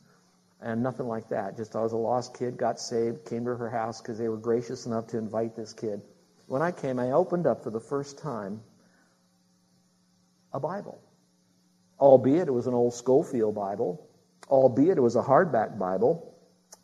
and 0.61 0.83
nothing 0.83 1.07
like 1.07 1.29
that. 1.29 1.57
Just 1.57 1.77
I 1.77 1.83
was 1.83 1.93
a 1.93 1.97
lost 1.97 2.37
kid, 2.37 2.57
got 2.57 2.81
saved, 2.81 3.27
came 3.27 3.45
to 3.45 3.55
her 3.55 3.71
house 3.71 4.01
because 4.01 4.19
they 4.19 4.29
were 4.29 4.37
gracious 4.37 4.87
enough 4.87 5.09
to 5.09 5.19
invite 5.19 5.55
this 5.55 5.73
kid. 5.73 6.01
When 6.47 6.63
I 6.63 6.73
came, 6.73 6.99
I 6.99 7.13
opened 7.13 7.47
up 7.47 7.63
for 7.63 7.71
the 7.71 7.81
first 7.81 8.19
time 8.19 8.61
a 10.55 10.61
Bible. 10.61 11.03
Albeit 12.01 12.49
it 12.49 12.53
was 12.53 12.67
an 12.67 12.75
old 12.75 12.95
Scofield 12.95 13.55
Bible, 13.55 14.09
albeit 14.49 14.97
it 14.97 15.01
was 15.01 15.17
a 15.17 15.23
hardback 15.23 15.79
Bible, 15.79 16.35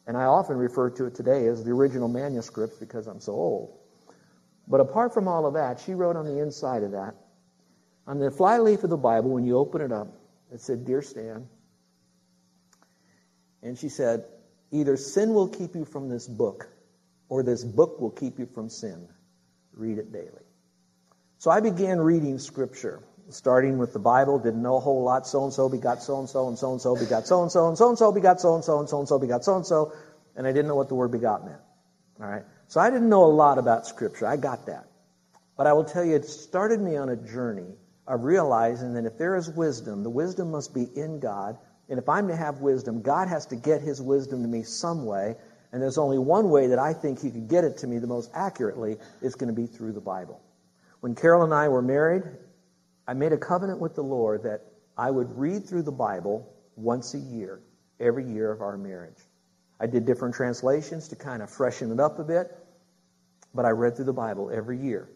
and 0.07 0.17
I 0.17 0.25
often 0.25 0.57
refer 0.57 0.91
to 0.91 1.07
it 1.07 1.15
today 1.15 1.47
as 1.47 1.65
the 1.65 1.71
original 1.71 2.09
manuscripts 2.09 2.77
because 2.77 3.07
I'm 3.07 3.21
so 3.21 3.33
old. 3.33 3.79
But 4.69 4.81
apart 4.81 5.15
from 5.15 5.29
all 5.29 5.47
of 5.47 5.55
that, 5.55 5.81
she 5.81 5.95
wrote 5.95 6.17
on 6.17 6.27
the 6.27 6.41
inside 6.41 6.83
of 6.83 6.93
that, 6.93 7.15
on 8.07 8.19
the 8.19 8.31
flyleaf 8.31 8.83
of 8.85 8.91
the 8.91 8.97
Bible, 8.97 9.31
when 9.31 9.45
you 9.45 9.57
open 9.57 9.81
it 9.81 9.93
up, 9.93 10.09
it 10.53 10.61
said, 10.61 10.85
Dear 10.85 11.03
Stan, 11.03 11.47
and 13.63 13.79
she 13.79 13.89
said, 13.89 14.25
Either 14.73 14.97
sin 14.97 15.35
will 15.35 15.49
keep 15.49 15.75
you 15.75 15.85
from 15.85 16.09
this 16.09 16.27
book, 16.27 16.69
or 17.29 17.43
this 17.43 17.65
book 17.65 18.01
will 18.01 18.11
keep 18.11 18.39
you 18.39 18.47
from 18.47 18.69
sin. 18.69 19.09
Read 19.73 19.99
it 19.99 20.13
daily. 20.13 20.45
So 21.39 21.51
I 21.51 21.61
began 21.61 22.01
reading 22.01 22.39
Scripture, 22.39 23.03
starting 23.31 23.79
with 23.79 23.93
the 23.93 23.99
Bible, 23.99 24.39
didn't 24.39 24.63
know 24.63 24.77
a 24.77 24.81
whole 24.81 25.03
lot. 25.03 25.27
So 25.27 25.45
and 25.45 25.53
so 25.53 25.69
begot 25.69 26.03
so 26.03 26.19
and 26.19 26.29
so, 26.29 26.49
and 26.49 26.59
so 26.59 26.73
and 26.73 26.81
so 26.81 26.97
begot 26.97 27.27
so 27.27 27.43
and 27.43 27.51
so, 27.51 27.69
and 27.69 27.79
so 27.79 27.89
and 27.89 27.99
so 27.99 28.13
begot 28.13 28.41
so 28.41 28.55
and 28.55 28.65
so, 28.65 28.79
and 28.81 28.89
so 28.89 28.99
and 28.99 29.09
so 29.09 29.19
begot 29.19 29.45
so 29.45 29.57
and 29.57 29.67
so, 29.67 29.93
and 30.37 30.47
I 30.47 30.53
didn't 30.53 30.69
know 30.69 30.77
what 30.77 30.89
the 30.89 30.95
word 30.95 31.13
begot 31.13 31.45
meant. 31.45 31.61
All 32.21 32.29
right? 32.29 32.43
So 32.69 32.81
I 32.81 32.91
didn't 32.91 33.09
know 33.09 33.25
a 33.25 33.33
lot 33.33 33.59
about 33.59 33.87
Scripture. 33.87 34.27
I 34.27 34.37
got 34.37 34.67
that. 34.67 34.87
But 35.57 35.67
I 35.67 35.73
will 35.73 35.85
tell 35.85 36.05
you, 36.05 36.17
it 36.17 36.25
started 36.25 36.81
me 36.81 36.97
on 36.97 37.09
a 37.09 37.17
journey 37.17 37.75
of 38.07 38.25
realizing 38.25 38.95
that 38.95 39.05
if 39.05 39.19
there 39.19 39.37
is 39.37 39.49
wisdom, 39.49 40.03
the 40.03 40.11
wisdom 40.11 40.51
must 40.51 40.75
be 40.75 40.83
in 40.83 41.21
God 41.21 41.59
and 41.91 41.99
if 41.99 42.09
I'm 42.09 42.29
to 42.29 42.37
have 42.37 42.61
wisdom, 42.61 43.03
God 43.03 43.27
has 43.27 43.47
to 43.47 43.57
get 43.57 43.83
his 43.83 44.01
wisdom 44.01 44.43
to 44.43 44.49
me 44.49 44.63
some 44.63 45.05
way. 45.05 45.35
And 45.73 45.83
there's 45.83 45.99
only 45.99 46.19
one 46.19 46.49
way 46.49 46.69
that 46.69 46.79
I 46.79 46.95
think 46.95 47.21
he 47.21 47.31
could 47.31 47.49
get 47.49 47.65
it 47.65 47.79
to 47.79 47.87
me 47.89 47.99
the 47.99 48.07
most 48.07 48.31
accurately 48.33 48.97
is 49.21 49.35
going 49.35 49.53
to 49.55 49.61
be 49.61 49.67
through 49.67 49.93
the 49.93 50.01
Bible. 50.01 50.41
When 51.01 51.17
Carol 51.17 51.43
and 51.43 51.53
I 51.53 51.69
were 51.69 51.83
married, 51.83 52.23
I 53.11 53.13
made 53.13 53.33
a 53.33 53.37
covenant 53.37 53.81
with 53.81 53.97
the 53.97 54.05
Lord 54.05 54.45
that 54.45 54.61
I 54.97 55.11
would 55.11 55.37
read 55.37 55.67
through 55.67 55.83
the 55.83 55.91
Bible 55.91 56.49
once 56.77 57.15
a 57.15 57.19
year, 57.19 57.61
every 57.99 58.25
year 58.25 58.53
of 58.53 58.61
our 58.61 58.79
marriage. 58.79 59.19
I 59.81 59.89
did 59.89 60.07
different 60.07 60.33
translations 60.33 61.09
to 61.09 61.17
kind 61.17 61.43
of 61.43 61.51
freshen 61.51 61.91
it 61.91 61.99
up 61.99 62.21
a 62.21 62.23
bit, 62.23 62.57
but 63.53 63.65
I 63.65 63.71
read 63.71 63.97
through 63.97 64.05
the 64.05 64.13
Bible 64.13 64.49
every 64.55 64.79
year. 64.79 65.11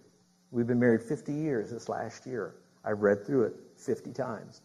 We've 0.51 0.67
been 0.67 0.81
married 0.81 1.03
50 1.05 1.35
years 1.35 1.71
this 1.71 1.89
last 1.89 2.27
year. 2.27 2.57
I've 2.85 2.99
read 2.99 3.25
through 3.25 3.45
it 3.45 3.55
50 3.77 4.13
times. 4.13 4.61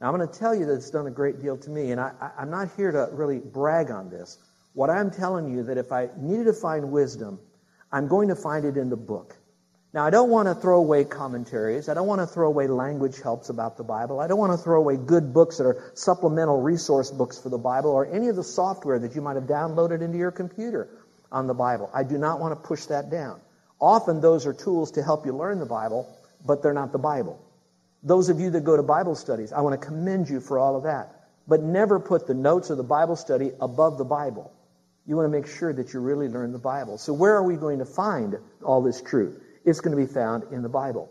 Now, 0.00 0.12
I'm 0.12 0.16
going 0.16 0.28
to 0.28 0.38
tell 0.38 0.54
you 0.54 0.64
that 0.66 0.74
it's 0.74 0.90
done 0.90 1.08
a 1.08 1.10
great 1.10 1.40
deal 1.40 1.56
to 1.56 1.68
me, 1.68 1.90
and 1.90 2.00
I, 2.00 2.12
am 2.38 2.50
not 2.50 2.68
here 2.76 2.92
to 2.92 3.08
really 3.10 3.40
brag 3.40 3.90
on 3.90 4.08
this. 4.08 4.38
What 4.74 4.88
I'm 4.88 5.10
telling 5.10 5.52
you 5.52 5.64
that 5.64 5.78
if 5.78 5.90
I 5.90 6.10
needed 6.16 6.44
to 6.44 6.52
find 6.52 6.92
wisdom, 6.92 7.40
I'm 7.90 8.06
going 8.06 8.28
to 8.28 8.36
find 8.36 8.64
it 8.64 8.76
in 8.76 8.88
the 8.88 8.96
book. 8.96 9.36
Now, 9.94 10.06
I 10.06 10.10
don't 10.10 10.30
want 10.30 10.48
to 10.48 10.54
throw 10.54 10.78
away 10.78 11.04
commentaries. 11.04 11.90
I 11.90 11.94
don't 11.94 12.06
want 12.06 12.22
to 12.22 12.26
throw 12.26 12.48
away 12.48 12.66
language 12.66 13.20
helps 13.20 13.50
about 13.50 13.76
the 13.76 13.84
Bible. 13.84 14.20
I 14.20 14.26
don't 14.26 14.38
want 14.38 14.52
to 14.52 14.56
throw 14.56 14.78
away 14.78 14.96
good 14.96 15.34
books 15.34 15.58
that 15.58 15.64
are 15.64 15.92
supplemental 15.94 16.62
resource 16.62 17.10
books 17.10 17.38
for 17.38 17.50
the 17.50 17.58
Bible 17.58 17.90
or 17.90 18.06
any 18.06 18.28
of 18.28 18.36
the 18.36 18.44
software 18.44 18.98
that 18.98 19.14
you 19.14 19.20
might 19.20 19.34
have 19.36 19.44
downloaded 19.44 20.00
into 20.00 20.16
your 20.16 20.30
computer 20.30 20.88
on 21.30 21.46
the 21.46 21.52
Bible. 21.52 21.90
I 21.92 22.04
do 22.04 22.16
not 22.16 22.40
want 22.40 22.52
to 22.58 22.68
push 22.68 22.86
that 22.86 23.10
down. 23.10 23.38
Often 23.80 24.22
those 24.22 24.46
are 24.46 24.54
tools 24.54 24.92
to 24.92 25.02
help 25.02 25.26
you 25.26 25.36
learn 25.36 25.58
the 25.58 25.66
Bible, 25.66 26.08
but 26.46 26.62
they're 26.62 26.72
not 26.72 26.92
the 26.92 26.98
Bible. 26.98 27.38
Those 28.02 28.30
of 28.30 28.40
you 28.40 28.48
that 28.50 28.64
go 28.64 28.76
to 28.76 28.82
Bible 28.82 29.14
studies, 29.14 29.52
I 29.52 29.60
want 29.60 29.78
to 29.78 29.86
commend 29.86 30.30
you 30.30 30.40
for 30.40 30.58
all 30.58 30.76
of 30.76 30.84
that. 30.84 31.12
but 31.46 31.62
never 31.62 31.98
put 31.98 32.26
the 32.26 32.34
notes 32.34 32.70
of 32.70 32.76
the 32.76 32.84
Bible 32.84 33.16
study 33.16 33.50
above 33.60 33.98
the 33.98 34.04
Bible. 34.04 34.52
You 35.06 35.16
want 35.16 35.26
to 35.26 35.36
make 35.36 35.48
sure 35.48 35.72
that 35.72 35.92
you 35.92 36.00
really 36.00 36.28
learn 36.28 36.52
the 36.52 36.58
Bible. 36.58 36.98
So 36.98 37.12
where 37.12 37.34
are 37.34 37.42
we 37.42 37.56
going 37.56 37.80
to 37.80 37.84
find 37.84 38.38
all 38.62 38.82
this 38.82 39.02
truth? 39.02 39.42
It's 39.64 39.80
going 39.80 39.96
to 39.96 40.06
be 40.06 40.12
found 40.12 40.44
in 40.52 40.62
the 40.62 40.68
Bible. 40.68 41.10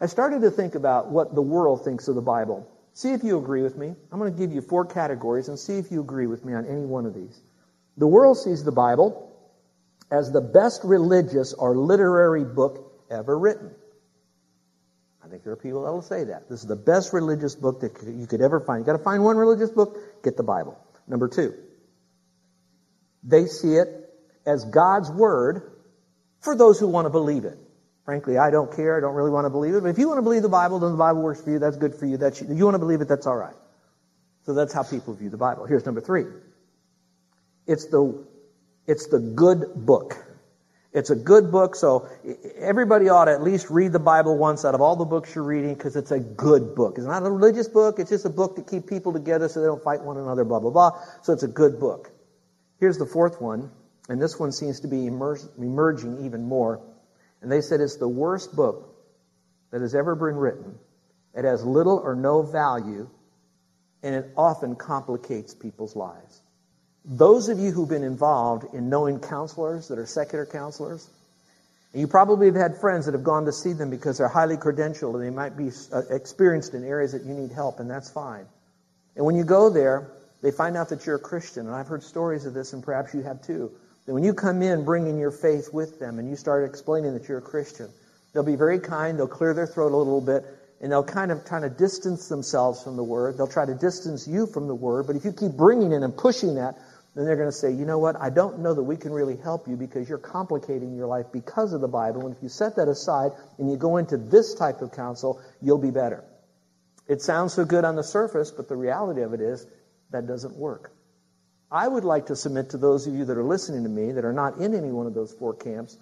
I 0.00 0.06
started 0.06 0.42
to 0.42 0.50
think 0.50 0.74
about 0.74 1.10
what 1.10 1.34
the 1.34 1.42
world 1.42 1.84
thinks 1.84 2.08
of 2.08 2.14
the 2.14 2.22
Bible. 2.22 2.68
See 2.92 3.12
if 3.12 3.24
you 3.24 3.38
agree 3.38 3.62
with 3.62 3.76
me. 3.76 3.94
I'm 4.12 4.18
going 4.18 4.32
to 4.32 4.38
give 4.38 4.52
you 4.52 4.60
four 4.60 4.84
categories 4.84 5.48
and 5.48 5.58
see 5.58 5.78
if 5.78 5.90
you 5.90 6.00
agree 6.00 6.26
with 6.26 6.44
me 6.44 6.54
on 6.54 6.66
any 6.66 6.84
one 6.84 7.06
of 7.06 7.14
these. 7.14 7.40
The 7.96 8.06
world 8.06 8.38
sees 8.38 8.64
the 8.64 8.72
Bible 8.72 9.32
as 10.10 10.30
the 10.30 10.40
best 10.40 10.82
religious 10.84 11.54
or 11.54 11.76
literary 11.76 12.44
book 12.44 12.92
ever 13.10 13.38
written. 13.38 13.70
I 15.24 15.28
think 15.28 15.42
there 15.42 15.52
are 15.52 15.56
people 15.56 15.84
that 15.84 15.92
will 15.92 16.02
say 16.02 16.24
that. 16.24 16.48
This 16.50 16.60
is 16.60 16.66
the 16.66 16.76
best 16.76 17.12
religious 17.12 17.54
book 17.54 17.80
that 17.80 17.92
you 18.04 18.26
could 18.26 18.42
ever 18.42 18.60
find. 18.60 18.80
You've 18.80 18.86
got 18.86 18.98
to 18.98 19.02
find 19.02 19.24
one 19.24 19.36
religious 19.36 19.70
book, 19.70 20.22
get 20.22 20.36
the 20.36 20.42
Bible. 20.42 20.78
Number 21.08 21.28
two, 21.28 21.54
they 23.22 23.46
see 23.46 23.74
it 23.74 23.88
as 24.46 24.64
God's 24.64 25.10
Word 25.10 25.72
for 26.40 26.54
those 26.56 26.78
who 26.78 26.88
want 26.88 27.06
to 27.06 27.10
believe 27.10 27.44
it. 27.44 27.58
Frankly, 28.04 28.36
I 28.36 28.50
don't 28.50 28.74
care. 28.74 28.96
I 28.96 29.00
don't 29.00 29.14
really 29.14 29.30
want 29.30 29.46
to 29.46 29.50
believe 29.50 29.74
it. 29.74 29.82
But 29.82 29.88
if 29.88 29.98
you 29.98 30.08
want 30.08 30.18
to 30.18 30.22
believe 30.22 30.42
the 30.42 30.48
Bible, 30.48 30.78
then 30.78 30.92
the 30.92 30.98
Bible 30.98 31.22
works 31.22 31.40
for 31.40 31.50
you. 31.50 31.58
That's 31.58 31.76
good 31.76 31.94
for 31.94 32.06
you. 32.06 32.18
That's, 32.18 32.40
you 32.42 32.64
want 32.64 32.74
to 32.74 32.78
believe 32.78 33.00
it, 33.00 33.08
that's 33.08 33.26
all 33.26 33.36
right. 33.36 33.54
So 34.44 34.52
that's 34.52 34.74
how 34.74 34.82
people 34.82 35.14
view 35.14 35.30
the 35.30 35.38
Bible. 35.38 35.64
Here's 35.64 35.86
number 35.86 36.02
three. 36.02 36.26
It's 37.66 37.86
the, 37.86 38.26
it's 38.86 39.06
the 39.06 39.18
good 39.18 39.72
book. 39.74 40.16
It's 40.92 41.10
a 41.10 41.16
good 41.16 41.50
book, 41.50 41.74
so 41.74 42.08
everybody 42.56 43.08
ought 43.08 43.24
to 43.24 43.32
at 43.32 43.42
least 43.42 43.68
read 43.68 43.92
the 43.92 43.98
Bible 43.98 44.38
once 44.38 44.64
out 44.64 44.76
of 44.76 44.80
all 44.80 44.94
the 44.94 45.04
books 45.04 45.34
you're 45.34 45.42
reading 45.42 45.74
because 45.74 45.96
it's 45.96 46.12
a 46.12 46.20
good 46.20 46.76
book. 46.76 46.98
It's 46.98 47.06
not 47.06 47.26
a 47.26 47.30
religious 47.30 47.66
book. 47.66 47.98
It's 47.98 48.10
just 48.10 48.26
a 48.26 48.30
book 48.30 48.54
to 48.56 48.62
keep 48.62 48.86
people 48.86 49.12
together 49.12 49.48
so 49.48 49.60
they 49.60 49.66
don't 49.66 49.82
fight 49.82 50.02
one 50.02 50.18
another, 50.18 50.44
blah, 50.44 50.60
blah, 50.60 50.70
blah. 50.70 50.92
So 51.22 51.32
it's 51.32 51.42
a 51.42 51.48
good 51.48 51.80
book. 51.80 52.12
Here's 52.78 52.96
the 52.96 53.06
fourth 53.06 53.40
one, 53.40 53.72
and 54.08 54.22
this 54.22 54.38
one 54.38 54.52
seems 54.52 54.80
to 54.80 54.88
be 54.88 55.06
emerging 55.06 56.26
even 56.26 56.44
more. 56.44 56.80
And 57.44 57.52
they 57.52 57.60
said 57.60 57.82
it's 57.82 57.96
the 57.96 58.08
worst 58.08 58.56
book 58.56 58.96
that 59.70 59.82
has 59.82 59.94
ever 59.94 60.14
been 60.14 60.34
written. 60.34 60.78
It 61.34 61.44
has 61.44 61.62
little 61.62 61.98
or 61.98 62.14
no 62.14 62.40
value, 62.40 63.06
and 64.02 64.14
it 64.14 64.30
often 64.34 64.76
complicates 64.76 65.52
people's 65.52 65.94
lives. 65.94 66.40
Those 67.04 67.50
of 67.50 67.58
you 67.58 67.70
who've 67.70 67.86
been 67.88 68.02
involved 68.02 68.72
in 68.74 68.88
knowing 68.88 69.20
counselors 69.20 69.88
that 69.88 69.98
are 69.98 70.06
secular 70.06 70.46
counselors, 70.46 71.06
and 71.92 72.00
you 72.00 72.08
probably 72.08 72.46
have 72.46 72.54
had 72.54 72.78
friends 72.80 73.04
that 73.04 73.12
have 73.12 73.24
gone 73.24 73.44
to 73.44 73.52
see 73.52 73.74
them 73.74 73.90
because 73.90 74.16
they're 74.16 74.26
highly 74.26 74.56
credentialed 74.56 75.12
and 75.12 75.22
they 75.22 75.28
might 75.28 75.54
be 75.54 75.70
uh, 75.92 76.00
experienced 76.08 76.72
in 76.72 76.82
areas 76.82 77.12
that 77.12 77.24
you 77.24 77.34
need 77.34 77.52
help, 77.52 77.78
and 77.78 77.90
that's 77.90 78.10
fine. 78.10 78.46
And 79.16 79.26
when 79.26 79.36
you 79.36 79.44
go 79.44 79.68
there, 79.68 80.10
they 80.40 80.50
find 80.50 80.78
out 80.78 80.88
that 80.88 81.04
you're 81.04 81.16
a 81.16 81.20
Christian, 81.20 81.66
and 81.66 81.74
I've 81.74 81.88
heard 81.88 82.02
stories 82.02 82.46
of 82.46 82.54
this, 82.54 82.72
and 82.72 82.82
perhaps 82.82 83.12
you 83.12 83.20
have 83.20 83.42
too. 83.42 83.70
When 84.06 84.22
you 84.22 84.34
come 84.34 84.60
in 84.60 84.84
bringing 84.84 85.18
your 85.18 85.30
faith 85.30 85.72
with 85.72 85.98
them 85.98 86.18
and 86.18 86.28
you 86.28 86.36
start 86.36 86.68
explaining 86.68 87.14
that 87.14 87.26
you're 87.26 87.38
a 87.38 87.42
Christian, 87.42 87.88
they'll 88.32 88.42
be 88.42 88.56
very 88.56 88.78
kind, 88.78 89.18
they'll 89.18 89.26
clear 89.26 89.54
their 89.54 89.66
throat 89.66 89.92
a 89.92 89.96
little 89.96 90.20
bit, 90.20 90.44
and 90.82 90.92
they'll 90.92 91.02
kind 91.02 91.32
of 91.32 91.46
try 91.46 91.60
to 91.60 91.70
distance 91.70 92.28
themselves 92.28 92.82
from 92.82 92.96
the 92.96 93.02
Word. 93.02 93.38
They'll 93.38 93.46
try 93.46 93.64
to 93.64 93.74
distance 93.74 94.28
you 94.28 94.46
from 94.46 94.68
the 94.68 94.74
Word, 94.74 95.06
but 95.06 95.16
if 95.16 95.24
you 95.24 95.32
keep 95.32 95.52
bringing 95.52 95.92
it 95.92 96.02
and 96.02 96.14
pushing 96.14 96.56
that, 96.56 96.74
then 97.14 97.24
they're 97.24 97.36
going 97.36 97.48
to 97.48 97.56
say, 97.56 97.70
you 97.70 97.86
know 97.86 97.98
what, 97.98 98.16
I 98.20 98.28
don't 98.28 98.58
know 98.58 98.74
that 98.74 98.82
we 98.82 98.96
can 98.96 99.12
really 99.12 99.36
help 99.36 99.68
you 99.68 99.76
because 99.76 100.08
you're 100.08 100.18
complicating 100.18 100.94
your 100.94 101.06
life 101.06 101.26
because 101.32 101.72
of 101.72 101.80
the 101.80 101.88
Bible. 101.88 102.26
And 102.26 102.36
if 102.36 102.42
you 102.42 102.48
set 102.48 102.76
that 102.76 102.88
aside 102.88 103.30
and 103.58 103.70
you 103.70 103.76
go 103.76 103.96
into 103.96 104.18
this 104.18 104.54
type 104.54 104.82
of 104.82 104.92
counsel, 104.92 105.40
you'll 105.62 105.78
be 105.80 105.92
better. 105.92 106.24
It 107.06 107.22
sounds 107.22 107.54
so 107.54 107.64
good 107.64 107.84
on 107.84 107.94
the 107.94 108.02
surface, 108.02 108.50
but 108.50 108.68
the 108.68 108.76
reality 108.76 109.22
of 109.22 109.32
it 109.32 109.40
is 109.40 109.64
that 110.10 110.26
doesn't 110.26 110.56
work. 110.56 110.92
I 111.70 111.88
would 111.88 112.04
like 112.04 112.26
to 112.26 112.36
submit 112.36 112.70
to 112.70 112.78
those 112.78 113.06
of 113.06 113.14
you 113.14 113.24
that 113.24 113.36
are 113.36 113.44
listening 113.44 113.82
to 113.84 113.88
me 113.88 114.12
that 114.12 114.24
are 114.24 114.32
not 114.32 114.58
in 114.58 114.74
any 114.74 114.90
one 114.90 115.06
of 115.06 115.14
those 115.14 115.32
four 115.32 115.54
camps 115.54 115.96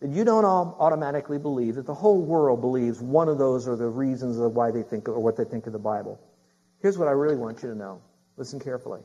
that 0.00 0.10
you 0.10 0.24
don't 0.24 0.44
automatically 0.44 1.38
believe 1.38 1.76
that 1.76 1.86
the 1.86 1.94
whole 1.94 2.20
world 2.20 2.60
believes 2.60 3.00
one 3.00 3.28
of 3.28 3.38
those 3.38 3.66
are 3.66 3.76
the 3.76 3.88
reasons 3.88 4.38
of 4.38 4.54
why 4.54 4.70
they 4.70 4.82
think 4.82 5.08
or 5.08 5.18
what 5.18 5.36
they 5.36 5.44
think 5.44 5.66
of 5.66 5.72
the 5.72 5.78
Bible. 5.78 6.20
Here's 6.80 6.98
what 6.98 7.08
I 7.08 7.12
really 7.12 7.36
want 7.36 7.62
you 7.62 7.70
to 7.70 7.74
know. 7.74 8.02
Listen 8.36 8.60
carefully. 8.60 9.00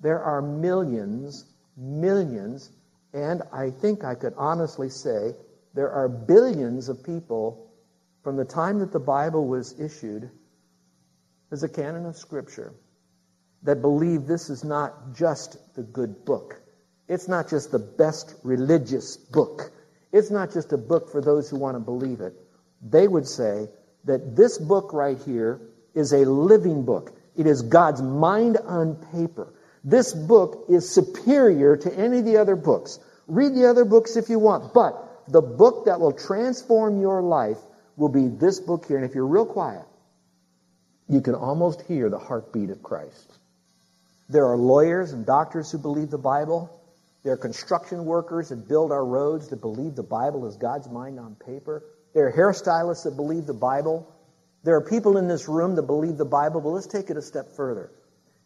There 0.00 0.22
are 0.22 0.40
millions, 0.40 1.44
millions, 1.76 2.70
and 3.12 3.42
I 3.52 3.70
think 3.70 4.04
I 4.04 4.14
could 4.14 4.34
honestly 4.36 4.88
say 4.88 5.34
there 5.74 5.90
are 5.90 6.08
billions 6.08 6.88
of 6.88 7.02
people 7.02 7.70
from 8.22 8.36
the 8.36 8.44
time 8.44 8.78
that 8.78 8.92
the 8.92 9.00
Bible 9.00 9.46
was 9.46 9.78
issued 9.80 10.30
as 11.50 11.62
a 11.62 11.68
canon 11.68 12.06
of 12.06 12.16
Scripture 12.16 12.72
that 13.66 13.82
believe 13.82 14.26
this 14.26 14.48
is 14.48 14.64
not 14.64 15.12
just 15.14 15.58
the 15.74 15.82
good 15.82 16.24
book. 16.24 16.60
It's 17.08 17.28
not 17.28 17.50
just 17.50 17.72
the 17.72 17.80
best 17.80 18.34
religious 18.44 19.16
book. 19.16 19.72
It's 20.12 20.30
not 20.30 20.52
just 20.52 20.72
a 20.72 20.78
book 20.78 21.10
for 21.10 21.20
those 21.20 21.50
who 21.50 21.58
want 21.58 21.74
to 21.76 21.80
believe 21.80 22.20
it. 22.20 22.32
They 22.80 23.06
would 23.06 23.26
say 23.26 23.68
that 24.04 24.36
this 24.36 24.58
book 24.58 24.92
right 24.92 25.18
here 25.26 25.60
is 25.94 26.12
a 26.12 26.24
living 26.24 26.84
book. 26.84 27.12
It 27.36 27.46
is 27.48 27.62
God's 27.62 28.00
mind 28.00 28.56
on 28.56 28.94
paper. 29.12 29.52
This 29.82 30.12
book 30.12 30.66
is 30.68 30.88
superior 30.88 31.76
to 31.76 31.92
any 31.92 32.20
of 32.20 32.24
the 32.24 32.36
other 32.36 32.56
books. 32.56 33.00
Read 33.26 33.54
the 33.54 33.68
other 33.68 33.84
books 33.84 34.16
if 34.16 34.28
you 34.28 34.38
want, 34.38 34.74
but 34.74 34.94
the 35.28 35.42
book 35.42 35.86
that 35.86 35.98
will 35.98 36.12
transform 36.12 37.00
your 37.00 37.20
life 37.20 37.58
will 37.96 38.10
be 38.10 38.28
this 38.28 38.60
book 38.60 38.86
here. 38.86 38.96
And 38.96 39.04
if 39.04 39.14
you're 39.16 39.26
real 39.26 39.46
quiet, 39.46 39.86
you 41.08 41.20
can 41.20 41.34
almost 41.34 41.82
hear 41.82 42.08
the 42.08 42.18
heartbeat 42.18 42.70
of 42.70 42.80
Christ. 42.82 43.38
There 44.28 44.46
are 44.46 44.56
lawyers 44.56 45.12
and 45.12 45.24
doctors 45.24 45.70
who 45.70 45.78
believe 45.78 46.10
the 46.10 46.18
Bible. 46.18 46.70
There 47.22 47.34
are 47.34 47.36
construction 47.36 48.04
workers 48.04 48.48
that 48.48 48.68
build 48.68 48.90
our 48.90 49.04
roads 49.04 49.48
that 49.48 49.60
believe 49.60 49.94
the 49.94 50.02
Bible 50.02 50.46
is 50.46 50.56
God's 50.56 50.88
mind 50.88 51.20
on 51.20 51.36
paper. 51.36 51.84
There 52.12 52.28
are 52.28 52.32
hairstylists 52.32 53.04
that 53.04 53.14
believe 53.14 53.46
the 53.46 53.54
Bible. 53.54 54.12
There 54.64 54.74
are 54.74 54.80
people 54.80 55.16
in 55.16 55.28
this 55.28 55.48
room 55.48 55.76
that 55.76 55.82
believe 55.82 56.16
the 56.16 56.24
Bible, 56.24 56.60
but 56.60 56.70
let's 56.70 56.88
take 56.88 57.08
it 57.10 57.16
a 57.16 57.22
step 57.22 57.52
further. 57.56 57.90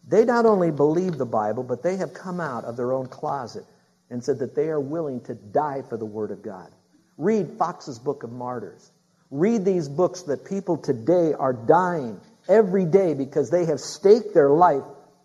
They 0.06 0.24
not 0.24 0.44
only 0.44 0.70
believe 0.70 1.16
the 1.16 1.26
Bible, 1.26 1.62
but 1.62 1.82
they 1.82 1.96
have 1.96 2.12
come 2.12 2.40
out 2.40 2.64
of 2.64 2.76
their 2.76 2.92
own 2.92 3.06
closet 3.06 3.64
and 4.10 4.22
said 4.22 4.40
that 4.40 4.54
they 4.54 4.68
are 4.68 4.80
willing 4.80 5.20
to 5.22 5.34
die 5.34 5.82
for 5.88 5.96
the 5.96 6.04
Word 6.04 6.30
of 6.30 6.42
God. 6.42 6.70
Read 7.16 7.56
Fox's 7.58 7.98
Book 7.98 8.22
of 8.22 8.32
Martyrs. 8.32 8.90
Read 9.30 9.64
these 9.64 9.88
books 9.88 10.22
that 10.22 10.44
people 10.44 10.76
today 10.76 11.32
are 11.32 11.52
dying 11.52 12.20
every 12.48 12.84
day 12.84 13.14
because 13.14 13.50
they 13.50 13.66
have 13.66 13.78
staked 13.78 14.34
their 14.34 14.50
life 14.50 14.82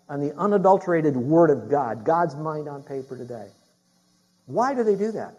on 0.08 0.20
the 0.20 0.36
unadulterated 0.36 1.16
Word 1.16 1.50
of 1.50 1.70
God, 1.70 2.06
God's 2.06 2.36
mind 2.36 2.68
on 2.68 2.84
paper 2.84 3.18
today. 3.18 3.48
Why 4.46 4.76
do 4.76 4.84
they 4.84 4.96
do 4.96 5.12
that? 5.14 5.36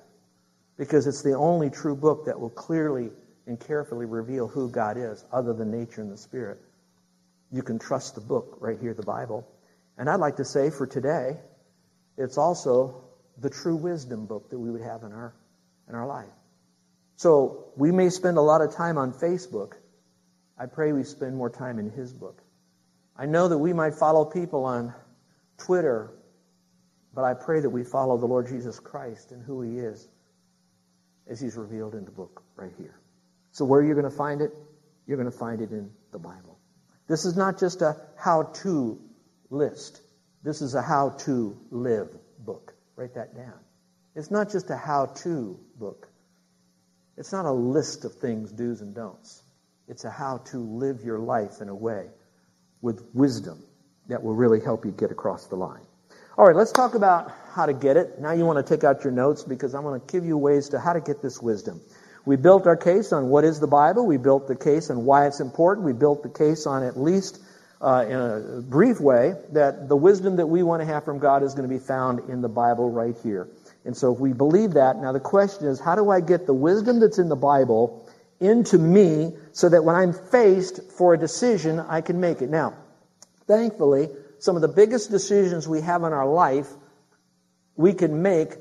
Because 0.76 1.06
it's 1.06 1.22
the 1.22 1.34
only 1.34 1.70
true 1.70 1.94
book 1.94 2.26
that 2.26 2.40
will 2.40 2.50
clearly 2.50 3.10
and 3.46 3.58
carefully 3.60 4.06
reveal 4.06 4.48
who 4.48 4.68
God 4.68 4.96
is, 4.96 5.24
other 5.32 5.52
than 5.52 5.70
nature 5.70 6.00
and 6.00 6.10
the 6.10 6.18
Spirit 6.18 6.58
you 7.52 7.62
can 7.62 7.78
trust 7.78 8.14
the 8.14 8.20
book 8.20 8.58
right 8.60 8.78
here, 8.78 8.94
the 8.94 9.02
Bible. 9.02 9.46
And 9.96 10.10
I'd 10.10 10.20
like 10.20 10.36
to 10.36 10.44
say 10.44 10.70
for 10.70 10.86
today, 10.86 11.36
it's 12.16 12.38
also 12.38 13.04
the 13.38 13.50
true 13.50 13.76
wisdom 13.76 14.26
book 14.26 14.50
that 14.50 14.58
we 14.58 14.70
would 14.70 14.82
have 14.82 15.02
in 15.02 15.12
our, 15.12 15.34
in 15.88 15.94
our 15.94 16.06
life. 16.06 16.28
So 17.16 17.68
we 17.76 17.92
may 17.92 18.10
spend 18.10 18.36
a 18.36 18.42
lot 18.42 18.60
of 18.60 18.74
time 18.74 18.98
on 18.98 19.12
Facebook. 19.12 19.72
I 20.58 20.66
pray 20.66 20.92
we 20.92 21.04
spend 21.04 21.36
more 21.36 21.50
time 21.50 21.78
in 21.78 21.90
His 21.90 22.12
book. 22.12 22.42
I 23.18 23.26
know 23.26 23.48
that 23.48 23.58
we 23.58 23.72
might 23.72 23.94
follow 23.94 24.24
people 24.24 24.64
on 24.64 24.94
Twitter, 25.58 26.10
but 27.14 27.24
I 27.24 27.32
pray 27.34 27.60
that 27.60 27.70
we 27.70 27.82
follow 27.82 28.18
the 28.18 28.26
Lord 28.26 28.46
Jesus 28.48 28.78
Christ 28.78 29.32
and 29.32 29.42
who 29.42 29.62
He 29.62 29.78
is 29.78 30.06
as 31.26 31.40
He's 31.40 31.56
revealed 31.56 31.94
in 31.94 32.04
the 32.04 32.10
book 32.10 32.42
right 32.56 32.72
here. 32.76 33.00
So 33.52 33.64
where 33.64 33.80
are 33.80 33.84
you 33.86 33.94
going 33.94 34.10
to 34.10 34.16
find 34.16 34.42
it? 34.42 34.52
You're 35.06 35.16
going 35.16 35.30
to 35.30 35.36
find 35.36 35.62
it 35.62 35.70
in 35.70 35.90
the 36.12 36.18
Bible. 36.18 36.58
This 37.08 37.24
is 37.24 37.36
not 37.36 37.58
just 37.58 37.80
a 37.80 37.96
how 38.16 38.42
to 38.62 39.00
list. 39.48 40.02
This 40.42 40.60
is 40.60 40.74
a 40.74 40.82
how 40.82 41.10
to 41.20 41.56
live 41.70 42.14
book. 42.38 42.74
Write 42.96 43.14
that 43.14 43.34
down. 43.34 43.58
It's 44.14 44.30
not 44.30 44.52
just 44.52 44.68
a 44.70 44.76
how 44.76 45.06
to 45.06 45.58
book. 45.78 46.08
It's 47.16 47.32
not 47.32 47.46
a 47.46 47.52
list 47.52 48.04
of 48.04 48.14
things, 48.16 48.52
do's 48.52 48.82
and 48.82 48.94
don'ts. 48.94 49.42
It's 49.88 50.04
a 50.04 50.10
how 50.10 50.38
to 50.50 50.58
live 50.58 51.02
your 51.02 51.18
life 51.18 51.62
in 51.62 51.68
a 51.68 51.74
way 51.74 52.08
with 52.82 53.02
wisdom 53.14 53.62
that 54.08 54.22
will 54.22 54.34
really 54.34 54.60
help 54.60 54.84
you 54.84 54.92
get 54.92 55.10
across 55.10 55.46
the 55.46 55.56
line. 55.56 55.82
All 56.38 56.46
right, 56.46 56.54
let's 56.54 56.72
talk 56.72 56.94
about 56.94 57.32
how 57.54 57.66
to 57.66 57.72
get 57.72 57.96
it. 57.96 58.20
Now 58.20 58.32
you 58.32 58.44
want 58.44 58.64
to 58.64 58.74
take 58.74 58.84
out 58.84 59.04
your 59.04 59.12
notes 59.12 59.42
because 59.42 59.74
I'm 59.74 59.82
going 59.82 60.00
to 60.00 60.06
give 60.06 60.24
you 60.24 60.36
ways 60.36 60.68
to 60.70 60.78
how 60.78 60.92
to 60.92 61.00
get 61.00 61.22
this 61.22 61.40
wisdom. 61.40 61.80
We 62.26 62.36
built 62.36 62.66
our 62.66 62.76
case 62.76 63.12
on 63.12 63.28
what 63.28 63.44
is 63.44 63.60
the 63.60 63.66
Bible. 63.66 64.06
We 64.06 64.18
built 64.18 64.48
the 64.48 64.56
case 64.56 64.90
on 64.90 65.04
why 65.04 65.26
it's 65.26 65.40
important. 65.40 65.86
We 65.86 65.92
built 65.92 66.22
the 66.22 66.28
case 66.28 66.66
on 66.66 66.82
at 66.82 66.98
least, 66.98 67.40
uh, 67.80 68.04
in 68.06 68.16
a 68.16 68.60
brief 68.62 69.00
way, 69.00 69.34
that 69.52 69.88
the 69.88 69.96
wisdom 69.96 70.36
that 70.36 70.46
we 70.46 70.62
want 70.62 70.82
to 70.82 70.86
have 70.86 71.04
from 71.04 71.20
God 71.20 71.42
is 71.42 71.54
going 71.54 71.68
to 71.68 71.74
be 71.74 71.80
found 71.80 72.28
in 72.28 72.42
the 72.42 72.48
Bible 72.48 72.90
right 72.90 73.16
here. 73.22 73.48
And 73.84 73.96
so 73.96 74.12
if 74.12 74.18
we 74.18 74.32
believe 74.32 74.72
that, 74.72 74.96
now 74.98 75.12
the 75.12 75.20
question 75.20 75.68
is, 75.68 75.80
how 75.80 75.94
do 75.94 76.10
I 76.10 76.20
get 76.20 76.46
the 76.46 76.54
wisdom 76.54 77.00
that's 77.00 77.18
in 77.18 77.28
the 77.28 77.36
Bible 77.36 78.05
into 78.40 78.78
me 78.78 79.32
so 79.52 79.68
that 79.68 79.84
when 79.84 79.96
I'm 79.96 80.12
faced 80.12 80.92
for 80.92 81.14
a 81.14 81.18
decision, 81.18 81.80
I 81.80 82.00
can 82.00 82.20
make 82.20 82.42
it? 82.42 82.50
Now, 82.50 82.74
Thankfully, 83.46 84.08
some 84.38 84.56
of 84.56 84.62
the 84.62 84.68
biggest 84.68 85.10
decisions 85.10 85.68
we 85.68 85.80
have 85.80 86.02
in 86.02 86.12
our 86.12 86.26
life, 86.26 86.68
we 87.76 87.92
can 87.92 88.22
make 88.22 88.54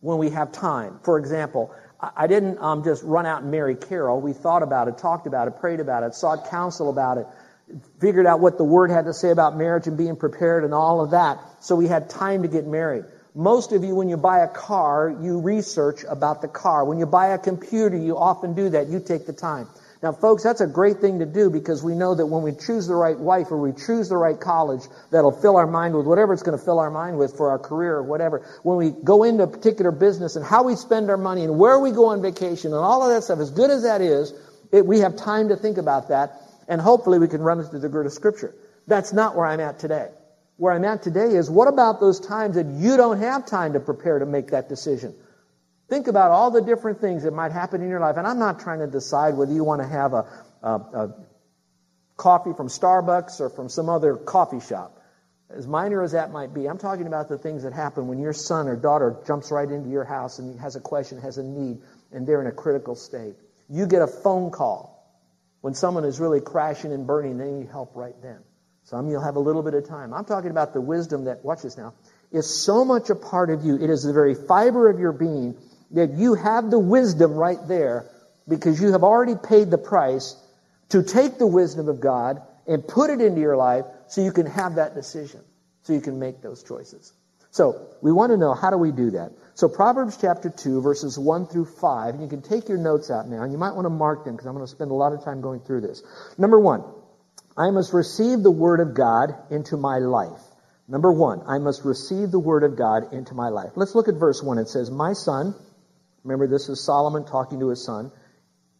when 0.00 0.18
we 0.18 0.30
have 0.30 0.52
time. 0.52 1.00
For 1.02 1.18
example, 1.18 1.74
I 2.00 2.26
didn't 2.26 2.58
um, 2.58 2.84
just 2.84 3.02
run 3.02 3.26
out 3.26 3.42
and 3.42 3.50
marry 3.50 3.74
Carol. 3.74 4.20
We 4.20 4.32
thought 4.32 4.62
about 4.62 4.88
it, 4.88 4.98
talked 4.98 5.26
about 5.26 5.48
it, 5.48 5.58
prayed 5.58 5.80
about 5.80 6.04
it, 6.04 6.14
sought 6.14 6.50
counsel 6.50 6.90
about 6.90 7.18
it, 7.18 7.26
figured 8.00 8.26
out 8.26 8.40
what 8.40 8.58
the 8.58 8.64
Word 8.64 8.90
had 8.90 9.06
to 9.06 9.14
say 9.14 9.30
about 9.30 9.56
marriage 9.56 9.86
and 9.86 9.96
being 9.96 10.16
prepared 10.16 10.64
and 10.64 10.74
all 10.74 11.00
of 11.00 11.10
that. 11.10 11.38
So 11.60 11.74
we 11.74 11.88
had 11.88 12.10
time 12.10 12.42
to 12.42 12.48
get 12.48 12.66
married. 12.66 13.04
Most 13.38 13.70
of 13.70 13.84
you, 13.84 13.94
when 13.94 14.08
you 14.08 14.16
buy 14.16 14.40
a 14.40 14.48
car, 14.48 15.16
you 15.22 15.38
research 15.38 16.02
about 16.08 16.42
the 16.42 16.48
car. 16.48 16.84
When 16.84 16.98
you 16.98 17.06
buy 17.06 17.28
a 17.28 17.38
computer, 17.38 17.96
you 17.96 18.18
often 18.18 18.54
do 18.54 18.70
that. 18.70 18.88
You 18.88 18.98
take 18.98 19.26
the 19.26 19.32
time. 19.32 19.68
Now, 20.02 20.10
folks, 20.10 20.42
that's 20.42 20.60
a 20.60 20.66
great 20.66 20.98
thing 20.98 21.20
to 21.20 21.24
do 21.24 21.48
because 21.48 21.80
we 21.80 21.94
know 21.94 22.16
that 22.16 22.26
when 22.26 22.42
we 22.42 22.50
choose 22.50 22.88
the 22.88 22.96
right 22.96 23.16
wife 23.16 23.52
or 23.52 23.58
we 23.58 23.70
choose 23.70 24.08
the 24.08 24.16
right 24.16 24.40
college 24.40 24.80
that'll 25.12 25.30
fill 25.30 25.56
our 25.56 25.68
mind 25.68 25.94
with 25.94 26.04
whatever 26.04 26.32
it's 26.32 26.42
going 26.42 26.58
to 26.58 26.64
fill 26.64 26.80
our 26.80 26.90
mind 26.90 27.16
with 27.16 27.36
for 27.36 27.50
our 27.50 27.60
career 27.60 27.94
or 27.94 28.02
whatever, 28.02 28.44
when 28.64 28.76
we 28.76 28.90
go 28.90 29.22
into 29.22 29.44
a 29.44 29.46
particular 29.46 29.92
business 29.92 30.34
and 30.34 30.44
how 30.44 30.64
we 30.64 30.74
spend 30.74 31.08
our 31.08 31.16
money 31.16 31.44
and 31.44 31.60
where 31.60 31.78
we 31.78 31.92
go 31.92 32.06
on 32.06 32.20
vacation 32.20 32.72
and 32.72 32.80
all 32.80 33.04
of 33.04 33.14
that 33.14 33.22
stuff, 33.22 33.38
as 33.38 33.52
good 33.52 33.70
as 33.70 33.84
that 33.84 34.00
is, 34.00 34.34
it, 34.72 34.84
we 34.84 34.98
have 34.98 35.14
time 35.14 35.50
to 35.50 35.56
think 35.56 35.78
about 35.78 36.08
that 36.08 36.42
and 36.66 36.80
hopefully 36.80 37.20
we 37.20 37.28
can 37.28 37.40
run 37.40 37.60
it 37.60 37.68
through 37.68 37.78
the 37.78 37.88
grid 37.88 38.06
of 38.06 38.12
Scripture. 38.12 38.52
That's 38.88 39.12
not 39.12 39.36
where 39.36 39.46
I'm 39.46 39.60
at 39.60 39.78
today. 39.78 40.08
Where 40.58 40.74
I'm 40.74 40.84
at 40.84 41.02
today 41.02 41.36
is 41.36 41.48
what 41.48 41.68
about 41.68 42.00
those 42.00 42.18
times 42.18 42.56
that 42.56 42.66
you 42.66 42.96
don't 42.96 43.20
have 43.20 43.46
time 43.46 43.74
to 43.74 43.80
prepare 43.80 44.18
to 44.18 44.26
make 44.26 44.48
that 44.48 44.68
decision? 44.68 45.14
Think 45.88 46.08
about 46.08 46.32
all 46.32 46.50
the 46.50 46.60
different 46.60 47.00
things 47.00 47.22
that 47.22 47.32
might 47.32 47.52
happen 47.52 47.80
in 47.80 47.88
your 47.88 48.00
life. 48.00 48.16
And 48.16 48.26
I'm 48.26 48.40
not 48.40 48.58
trying 48.58 48.80
to 48.80 48.88
decide 48.88 49.36
whether 49.36 49.52
you 49.52 49.62
want 49.62 49.82
to 49.82 49.88
have 49.88 50.12
a, 50.12 50.26
a, 50.62 50.70
a 50.70 51.14
coffee 52.16 52.52
from 52.54 52.66
Starbucks 52.66 53.40
or 53.40 53.50
from 53.50 53.68
some 53.68 53.88
other 53.88 54.16
coffee 54.16 54.58
shop. 54.58 55.00
As 55.48 55.66
minor 55.68 56.02
as 56.02 56.12
that 56.12 56.32
might 56.32 56.52
be, 56.52 56.68
I'm 56.68 56.76
talking 56.76 57.06
about 57.06 57.28
the 57.28 57.38
things 57.38 57.62
that 57.62 57.72
happen 57.72 58.08
when 58.08 58.18
your 58.18 58.32
son 58.32 58.66
or 58.66 58.74
daughter 58.74 59.16
jumps 59.28 59.52
right 59.52 59.70
into 59.70 59.88
your 59.88 60.04
house 60.04 60.40
and 60.40 60.58
has 60.58 60.74
a 60.74 60.80
question, 60.80 61.20
has 61.20 61.38
a 61.38 61.44
need, 61.44 61.78
and 62.10 62.26
they're 62.26 62.40
in 62.40 62.48
a 62.48 62.52
critical 62.52 62.96
state. 62.96 63.36
You 63.70 63.86
get 63.86 64.02
a 64.02 64.08
phone 64.08 64.50
call 64.50 64.98
when 65.60 65.74
someone 65.74 66.04
is 66.04 66.18
really 66.18 66.40
crashing 66.40 66.92
and 66.92 67.06
burning, 67.06 67.38
they 67.38 67.50
need 67.50 67.68
help 67.68 67.92
right 67.94 68.14
then. 68.22 68.38
Some 68.88 69.10
you'll 69.10 69.22
have 69.22 69.36
a 69.36 69.40
little 69.40 69.62
bit 69.62 69.74
of 69.74 69.86
time. 69.86 70.14
I'm 70.14 70.24
talking 70.24 70.50
about 70.50 70.72
the 70.72 70.80
wisdom 70.80 71.24
that, 71.24 71.44
watch 71.44 71.60
this 71.60 71.76
now, 71.76 71.92
is 72.32 72.48
so 72.48 72.86
much 72.86 73.10
a 73.10 73.14
part 73.14 73.50
of 73.50 73.62
you. 73.62 73.74
It 73.74 73.90
is 73.90 74.02
the 74.02 74.14
very 74.14 74.34
fiber 74.34 74.88
of 74.88 74.98
your 74.98 75.12
being 75.12 75.56
that 75.90 76.14
you 76.14 76.34
have 76.34 76.70
the 76.70 76.78
wisdom 76.78 77.32
right 77.32 77.58
there 77.68 78.06
because 78.48 78.80
you 78.80 78.92
have 78.92 79.04
already 79.04 79.34
paid 79.34 79.70
the 79.70 79.76
price 79.76 80.36
to 80.88 81.02
take 81.02 81.36
the 81.36 81.46
wisdom 81.46 81.90
of 81.90 82.00
God 82.00 82.40
and 82.66 82.86
put 82.86 83.10
it 83.10 83.20
into 83.20 83.42
your 83.42 83.58
life 83.58 83.84
so 84.08 84.22
you 84.22 84.32
can 84.32 84.46
have 84.46 84.76
that 84.76 84.94
decision, 84.94 85.42
so 85.82 85.92
you 85.92 86.00
can 86.00 86.18
make 86.18 86.40
those 86.40 86.62
choices. 86.62 87.12
So 87.50 87.88
we 88.00 88.10
want 88.10 88.32
to 88.32 88.38
know 88.38 88.54
how 88.54 88.70
do 88.70 88.78
we 88.78 88.90
do 88.90 89.10
that? 89.10 89.32
So 89.54 89.68
Proverbs 89.68 90.16
chapter 90.18 90.48
2, 90.48 90.80
verses 90.80 91.18
1 91.18 91.46
through 91.48 91.66
5, 91.66 92.14
and 92.14 92.22
you 92.22 92.28
can 92.28 92.40
take 92.40 92.70
your 92.70 92.78
notes 92.78 93.10
out 93.10 93.28
now, 93.28 93.42
and 93.42 93.52
you 93.52 93.58
might 93.58 93.74
want 93.74 93.84
to 93.84 93.90
mark 93.90 94.24
them 94.24 94.34
because 94.34 94.46
I'm 94.46 94.54
going 94.54 94.64
to 94.64 94.70
spend 94.70 94.90
a 94.90 94.94
lot 94.94 95.12
of 95.12 95.22
time 95.22 95.42
going 95.42 95.60
through 95.60 95.82
this. 95.82 96.02
Number 96.38 96.58
one, 96.58 96.84
I 97.58 97.70
must 97.70 97.92
receive 97.92 98.42
the 98.42 98.50
word 98.50 98.80
of 98.80 98.94
God 98.94 99.34
into 99.50 99.76
my 99.76 99.98
life. 99.98 100.40
Number 100.86 101.12
one, 101.12 101.42
I 101.46 101.58
must 101.58 101.84
receive 101.84 102.30
the 102.30 102.38
word 102.38 102.62
of 102.62 102.76
God 102.76 103.12
into 103.12 103.34
my 103.34 103.48
life. 103.48 103.72
Let's 103.74 103.94
look 103.94 104.08
at 104.08 104.14
verse 104.14 104.42
1. 104.42 104.58
It 104.58 104.68
says, 104.68 104.90
My 104.90 105.12
son, 105.12 105.54
Remember, 106.28 106.46
this 106.46 106.68
is 106.68 106.84
Solomon 106.84 107.24
talking 107.24 107.60
to 107.60 107.68
his 107.68 107.84
son. 107.84 108.12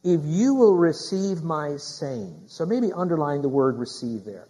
If 0.04 0.20
you 0.24 0.54
will 0.54 0.76
receive 0.76 1.42
my 1.42 1.76
sayings. 1.78 2.52
So 2.52 2.66
maybe 2.66 2.92
underline 2.92 3.40
the 3.40 3.48
word 3.48 3.78
receive 3.78 4.24
there. 4.24 4.46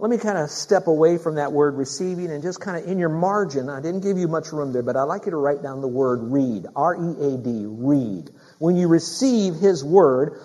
Let 0.00 0.10
me 0.10 0.18
kind 0.18 0.36
of 0.36 0.50
step 0.50 0.88
away 0.88 1.18
from 1.18 1.36
that 1.36 1.52
word 1.52 1.76
receiving 1.76 2.32
and 2.32 2.42
just 2.42 2.60
kind 2.60 2.76
of 2.76 2.90
in 2.90 2.98
your 2.98 3.08
margin, 3.08 3.70
I 3.70 3.80
didn't 3.80 4.00
give 4.00 4.18
you 4.18 4.26
much 4.26 4.52
room 4.52 4.72
there, 4.72 4.82
but 4.82 4.96
I'd 4.96 5.04
like 5.04 5.26
you 5.26 5.30
to 5.30 5.36
write 5.36 5.62
down 5.62 5.80
the 5.80 5.88
word 5.88 6.18
read. 6.24 6.66
R-E-A-D, 6.74 7.66
read. 7.66 8.30
When 8.58 8.74
you 8.74 8.88
receive 8.88 9.54
his 9.54 9.84
word, 9.84 10.40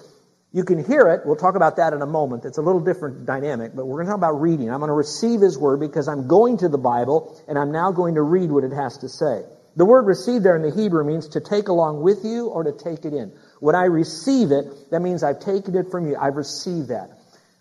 you 0.51 0.63
can 0.63 0.83
hear 0.83 1.07
it. 1.09 1.21
We'll 1.25 1.35
talk 1.35 1.55
about 1.55 1.75
that 1.75 1.93
in 1.93 2.01
a 2.01 2.07
moment. 2.07 2.45
It's 2.45 2.57
a 2.57 2.61
little 2.61 2.81
different 2.81 3.25
dynamic, 3.25 3.75
but 3.75 3.85
we're 3.85 3.97
going 3.97 4.07
to 4.07 4.11
talk 4.11 4.17
about 4.17 4.41
reading. 4.41 4.71
I'm 4.71 4.79
going 4.79 4.89
to 4.89 4.93
receive 4.93 5.41
his 5.41 5.57
word 5.57 5.79
because 5.79 6.07
I'm 6.07 6.27
going 6.27 6.57
to 6.57 6.69
the 6.69 6.77
Bible 6.77 7.39
and 7.47 7.57
I'm 7.57 7.71
now 7.71 7.91
going 7.91 8.15
to 8.15 8.21
read 8.21 8.49
what 8.49 8.63
it 8.63 8.73
has 8.73 8.97
to 8.99 9.09
say. 9.09 9.43
The 9.75 9.85
word 9.85 10.07
receive 10.07 10.41
there 10.41 10.55
in 10.55 10.63
the 10.63 10.71
Hebrew 10.71 11.03
means 11.03 11.29
to 11.29 11.39
take 11.39 11.67
along 11.67 12.01
with 12.01 12.25
you 12.25 12.47
or 12.47 12.63
to 12.63 12.71
take 12.71 13.05
it 13.05 13.13
in. 13.13 13.31
When 13.59 13.75
I 13.75 13.85
receive 13.85 14.51
it, 14.51 14.65
that 14.89 15.01
means 15.01 15.23
I've 15.23 15.39
taken 15.39 15.75
it 15.75 15.91
from 15.91 16.07
you. 16.07 16.17
I've 16.19 16.35
received 16.35 16.89
that. 16.89 17.11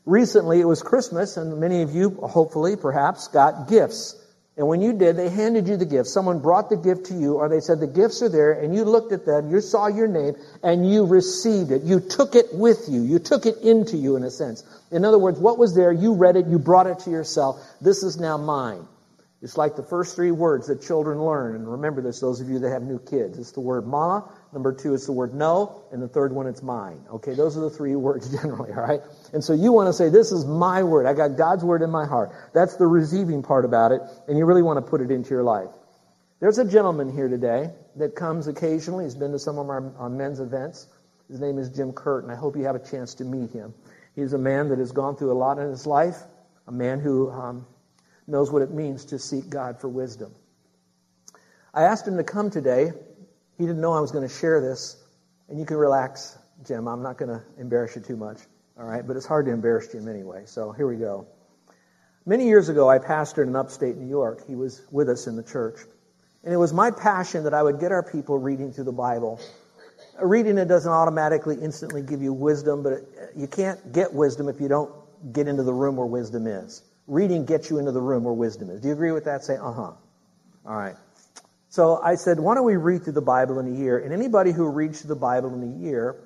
Recently, 0.06 0.58
it 0.58 0.64
was 0.64 0.82
Christmas, 0.82 1.36
and 1.36 1.60
many 1.60 1.82
of 1.82 1.94
you, 1.94 2.10
hopefully, 2.10 2.76
perhaps, 2.76 3.28
got 3.28 3.68
gifts. 3.68 4.16
And 4.58 4.66
when 4.66 4.80
you 4.80 4.92
did, 4.92 5.16
they 5.16 5.28
handed 5.28 5.68
you 5.68 5.76
the 5.76 5.86
gift. 5.86 6.08
Someone 6.08 6.40
brought 6.40 6.68
the 6.68 6.76
gift 6.76 7.06
to 7.06 7.14
you, 7.14 7.34
or 7.34 7.48
they 7.48 7.60
said 7.60 7.78
the 7.78 7.86
gifts 7.86 8.22
are 8.22 8.28
there, 8.28 8.52
and 8.52 8.74
you 8.74 8.82
looked 8.82 9.12
at 9.12 9.24
them, 9.24 9.52
you 9.52 9.60
saw 9.60 9.86
your 9.86 10.08
name, 10.08 10.34
and 10.64 10.90
you 10.90 11.06
received 11.06 11.70
it. 11.70 11.82
You 11.82 12.00
took 12.00 12.34
it 12.34 12.46
with 12.52 12.88
you. 12.88 13.02
You 13.02 13.20
took 13.20 13.46
it 13.46 13.58
into 13.58 13.96
you, 13.96 14.16
in 14.16 14.24
a 14.24 14.30
sense. 14.32 14.64
In 14.90 15.04
other 15.04 15.18
words, 15.18 15.38
what 15.38 15.58
was 15.58 15.76
there, 15.76 15.92
you 15.92 16.14
read 16.14 16.34
it, 16.34 16.46
you 16.46 16.58
brought 16.58 16.88
it 16.88 16.98
to 17.00 17.10
yourself. 17.10 17.64
This 17.80 18.02
is 18.02 18.18
now 18.18 18.36
mine. 18.36 18.84
It's 19.42 19.56
like 19.56 19.76
the 19.76 19.84
first 19.84 20.16
three 20.16 20.32
words 20.32 20.66
that 20.66 20.82
children 20.82 21.22
learn. 21.22 21.54
And 21.54 21.70
remember 21.70 22.02
this, 22.02 22.18
those 22.18 22.40
of 22.40 22.48
you 22.48 22.58
that 22.58 22.70
have 22.70 22.82
new 22.82 22.98
kids. 22.98 23.38
It's 23.38 23.52
the 23.52 23.60
word 23.60 23.86
mama. 23.86 24.28
Number 24.52 24.72
two, 24.72 24.94
it's 24.94 25.06
the 25.06 25.12
word 25.12 25.34
no. 25.34 25.82
And 25.92 26.02
the 26.02 26.08
third 26.08 26.32
one, 26.32 26.46
it's 26.46 26.62
mine. 26.62 27.04
Okay, 27.14 27.34
those 27.34 27.56
are 27.56 27.60
the 27.60 27.70
three 27.70 27.94
words 28.08 28.30
generally, 28.30 28.72
all 28.72 28.82
right? 28.82 29.00
And 29.32 29.44
so 29.44 29.52
you 29.52 29.72
want 29.72 29.88
to 29.88 29.92
say, 29.92 30.08
this 30.08 30.32
is 30.32 30.44
my 30.44 30.82
word. 30.82 31.06
I 31.06 31.14
got 31.14 31.36
God's 31.36 31.64
word 31.64 31.82
in 31.82 31.90
my 31.90 32.06
heart. 32.06 32.30
That's 32.54 32.76
the 32.76 32.86
receiving 32.86 33.42
part 33.42 33.64
about 33.64 33.92
it. 33.92 34.00
And 34.26 34.38
you 34.38 34.44
really 34.44 34.62
want 34.62 34.84
to 34.84 34.90
put 34.90 35.00
it 35.00 35.10
into 35.10 35.30
your 35.30 35.42
life. 35.42 35.68
There's 36.40 36.58
a 36.58 36.64
gentleman 36.64 37.12
here 37.12 37.28
today 37.28 37.70
that 37.96 38.14
comes 38.14 38.46
occasionally. 38.46 39.04
He's 39.04 39.16
been 39.16 39.32
to 39.32 39.38
some 39.38 39.58
of 39.58 39.68
our 39.68 40.08
men's 40.08 40.38
events. 40.40 40.86
His 41.28 41.40
name 41.40 41.58
is 41.58 41.68
Jim 41.68 41.92
Kurt, 41.92 42.22
and 42.22 42.32
I 42.32 42.36
hope 42.36 42.56
you 42.56 42.64
have 42.64 42.76
a 42.76 42.90
chance 42.90 43.14
to 43.14 43.24
meet 43.24 43.50
him. 43.50 43.74
He's 44.14 44.32
a 44.32 44.38
man 44.38 44.68
that 44.70 44.78
has 44.78 44.92
gone 44.92 45.16
through 45.16 45.32
a 45.32 45.38
lot 45.38 45.58
in 45.58 45.68
his 45.68 45.86
life, 45.86 46.16
a 46.66 46.72
man 46.72 47.00
who 47.00 47.30
um, 47.30 47.66
knows 48.26 48.50
what 48.50 48.62
it 48.62 48.70
means 48.70 49.06
to 49.06 49.18
seek 49.18 49.48
God 49.50 49.80
for 49.80 49.88
wisdom. 49.88 50.32
I 51.74 51.82
asked 51.82 52.06
him 52.06 52.16
to 52.16 52.24
come 52.24 52.50
today. 52.50 52.92
He 53.58 53.66
didn't 53.66 53.80
know 53.80 53.92
I 53.92 54.00
was 54.00 54.12
going 54.12 54.26
to 54.26 54.32
share 54.32 54.60
this. 54.60 54.96
And 55.48 55.58
you 55.58 55.66
can 55.66 55.76
relax, 55.76 56.38
Jim. 56.66 56.86
I'm 56.86 57.02
not 57.02 57.18
going 57.18 57.30
to 57.30 57.42
embarrass 57.58 57.96
you 57.96 58.02
too 58.02 58.16
much. 58.16 58.38
All 58.78 58.86
right? 58.86 59.06
But 59.06 59.16
it's 59.16 59.26
hard 59.26 59.46
to 59.46 59.52
embarrass 59.52 59.88
Jim 59.88 60.08
anyway. 60.08 60.44
So 60.46 60.72
here 60.72 60.86
we 60.86 60.96
go. 60.96 61.26
Many 62.24 62.46
years 62.46 62.68
ago, 62.68 62.88
I 62.88 62.98
pastored 62.98 63.46
in 63.46 63.56
upstate 63.56 63.96
New 63.96 64.08
York. 64.08 64.46
He 64.46 64.54
was 64.54 64.82
with 64.90 65.08
us 65.08 65.26
in 65.26 65.34
the 65.34 65.42
church. 65.42 65.78
And 66.44 66.54
it 66.54 66.56
was 66.56 66.72
my 66.72 66.90
passion 66.90 67.44
that 67.44 67.54
I 67.54 67.62
would 67.62 67.80
get 67.80 67.90
our 67.90 68.02
people 68.02 68.38
reading 68.38 68.72
through 68.72 68.84
the 68.84 68.92
Bible. 68.92 69.40
Reading 70.20 70.58
it 70.58 70.66
doesn't 70.66 70.90
automatically, 70.90 71.56
instantly 71.60 72.02
give 72.02 72.22
you 72.22 72.32
wisdom, 72.32 72.82
but 72.82 73.00
you 73.34 73.46
can't 73.46 73.92
get 73.92 74.12
wisdom 74.12 74.48
if 74.48 74.60
you 74.60 74.68
don't 74.68 74.92
get 75.32 75.48
into 75.48 75.62
the 75.62 75.72
room 75.72 75.96
where 75.96 76.06
wisdom 76.06 76.46
is. 76.46 76.82
Reading 77.06 77.44
gets 77.44 77.70
you 77.70 77.78
into 77.78 77.92
the 77.92 78.00
room 78.00 78.24
where 78.24 78.34
wisdom 78.34 78.70
is. 78.70 78.80
Do 78.80 78.88
you 78.88 78.94
agree 78.94 79.12
with 79.12 79.24
that? 79.24 79.42
Say, 79.42 79.56
uh 79.56 79.72
huh. 79.72 79.92
All 80.66 80.76
right. 80.76 80.96
So 81.70 82.00
I 82.02 82.14
said, 82.14 82.40
why 82.40 82.54
don't 82.54 82.64
we 82.64 82.76
read 82.76 83.04
through 83.04 83.12
the 83.12 83.20
Bible 83.20 83.58
in 83.58 83.66
a 83.66 83.78
year? 83.78 83.98
And 83.98 84.12
anybody 84.12 84.52
who 84.52 84.66
reads 84.68 85.02
through 85.02 85.08
the 85.08 85.20
Bible 85.20 85.52
in 85.54 85.62
a 85.62 85.84
year, 85.84 86.16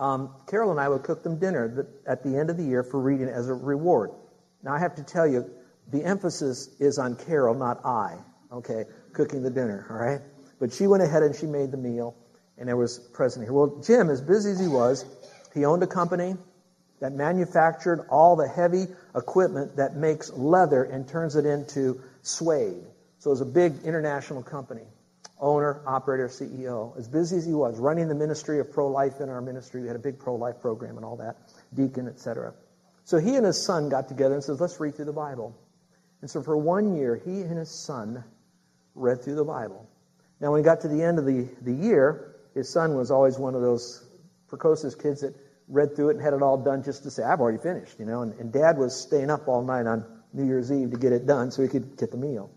um, 0.00 0.34
Carol 0.48 0.72
and 0.72 0.80
I 0.80 0.88
would 0.88 1.04
cook 1.04 1.22
them 1.22 1.38
dinner 1.38 1.86
at 2.06 2.24
the 2.24 2.36
end 2.36 2.50
of 2.50 2.56
the 2.56 2.64
year 2.64 2.82
for 2.82 3.00
reading 3.00 3.28
as 3.28 3.48
a 3.48 3.54
reward. 3.54 4.10
Now 4.64 4.74
I 4.74 4.80
have 4.80 4.96
to 4.96 5.04
tell 5.04 5.26
you, 5.26 5.48
the 5.92 6.02
emphasis 6.04 6.68
is 6.80 6.98
on 6.98 7.14
Carol, 7.14 7.54
not 7.54 7.84
I. 7.84 8.18
Okay, 8.50 8.84
cooking 9.12 9.42
the 9.42 9.50
dinner. 9.50 9.86
All 9.90 9.96
right, 9.96 10.20
but 10.58 10.72
she 10.72 10.86
went 10.86 11.02
ahead 11.02 11.22
and 11.22 11.34
she 11.34 11.46
made 11.46 11.70
the 11.70 11.76
meal, 11.76 12.16
and 12.56 12.68
there 12.68 12.76
was 12.76 12.98
present 12.98 13.44
here. 13.44 13.52
Well, 13.52 13.80
Jim, 13.84 14.10
as 14.10 14.20
busy 14.20 14.52
as 14.52 14.60
he 14.60 14.68
was, 14.68 15.04
he 15.52 15.64
owned 15.64 15.82
a 15.82 15.86
company 15.88 16.36
that 17.00 17.12
manufactured 17.12 18.06
all 18.08 18.36
the 18.36 18.48
heavy 18.48 18.86
equipment 19.14 19.76
that 19.76 19.96
makes 19.96 20.32
leather 20.32 20.84
and 20.84 21.06
turns 21.06 21.36
it 21.36 21.46
into 21.46 22.00
suede. 22.22 22.86
So 23.24 23.30
it 23.30 23.32
was 23.32 23.40
a 23.40 23.46
big 23.46 23.72
international 23.84 24.42
company. 24.42 24.82
Owner, 25.40 25.80
operator, 25.86 26.28
CEO. 26.28 26.94
As 26.98 27.08
busy 27.08 27.38
as 27.38 27.46
he 27.46 27.54
was, 27.54 27.78
running 27.78 28.06
the 28.06 28.14
ministry 28.14 28.60
of 28.60 28.70
pro-life 28.70 29.18
in 29.22 29.30
our 29.30 29.40
ministry. 29.40 29.80
We 29.80 29.86
had 29.86 29.96
a 29.96 29.98
big 29.98 30.18
pro-life 30.18 30.60
program 30.60 30.98
and 30.98 31.06
all 31.06 31.16
that. 31.16 31.36
Deacon, 31.72 32.06
etc. 32.06 32.52
So 33.04 33.16
he 33.16 33.34
and 33.36 33.46
his 33.46 33.64
son 33.64 33.88
got 33.88 34.08
together 34.08 34.34
and 34.34 34.44
said, 34.44 34.60
let's 34.60 34.78
read 34.78 34.96
through 34.96 35.06
the 35.06 35.14
Bible. 35.14 35.56
And 36.20 36.28
so 36.28 36.42
for 36.42 36.54
one 36.54 36.96
year, 36.96 37.16
he 37.16 37.40
and 37.40 37.56
his 37.56 37.70
son 37.70 38.22
read 38.94 39.22
through 39.22 39.36
the 39.36 39.44
Bible. 39.44 39.88
Now 40.38 40.52
when 40.52 40.60
he 40.60 40.64
got 40.64 40.82
to 40.82 40.88
the 40.88 41.02
end 41.02 41.18
of 41.18 41.24
the, 41.24 41.48
the 41.62 41.72
year, 41.72 42.36
his 42.54 42.70
son 42.70 42.94
was 42.94 43.10
always 43.10 43.38
one 43.38 43.54
of 43.54 43.62
those 43.62 44.06
precocious 44.48 44.94
kids 44.94 45.22
that 45.22 45.34
read 45.68 45.96
through 45.96 46.10
it 46.10 46.16
and 46.16 46.22
had 46.22 46.34
it 46.34 46.42
all 46.42 46.58
done 46.58 46.82
just 46.82 47.04
to 47.04 47.10
say, 47.10 47.22
I've 47.22 47.40
already 47.40 47.56
finished, 47.56 47.98
you 47.98 48.04
know. 48.04 48.20
And, 48.20 48.38
and 48.38 48.52
dad 48.52 48.76
was 48.76 48.94
staying 48.94 49.30
up 49.30 49.48
all 49.48 49.64
night 49.64 49.86
on 49.86 50.04
New 50.34 50.44
Year's 50.44 50.70
Eve 50.70 50.90
to 50.90 50.98
get 50.98 51.14
it 51.14 51.26
done 51.26 51.50
so 51.50 51.62
he 51.62 51.68
could 51.68 51.96
get 51.96 52.10
the 52.10 52.18
meal. 52.18 52.50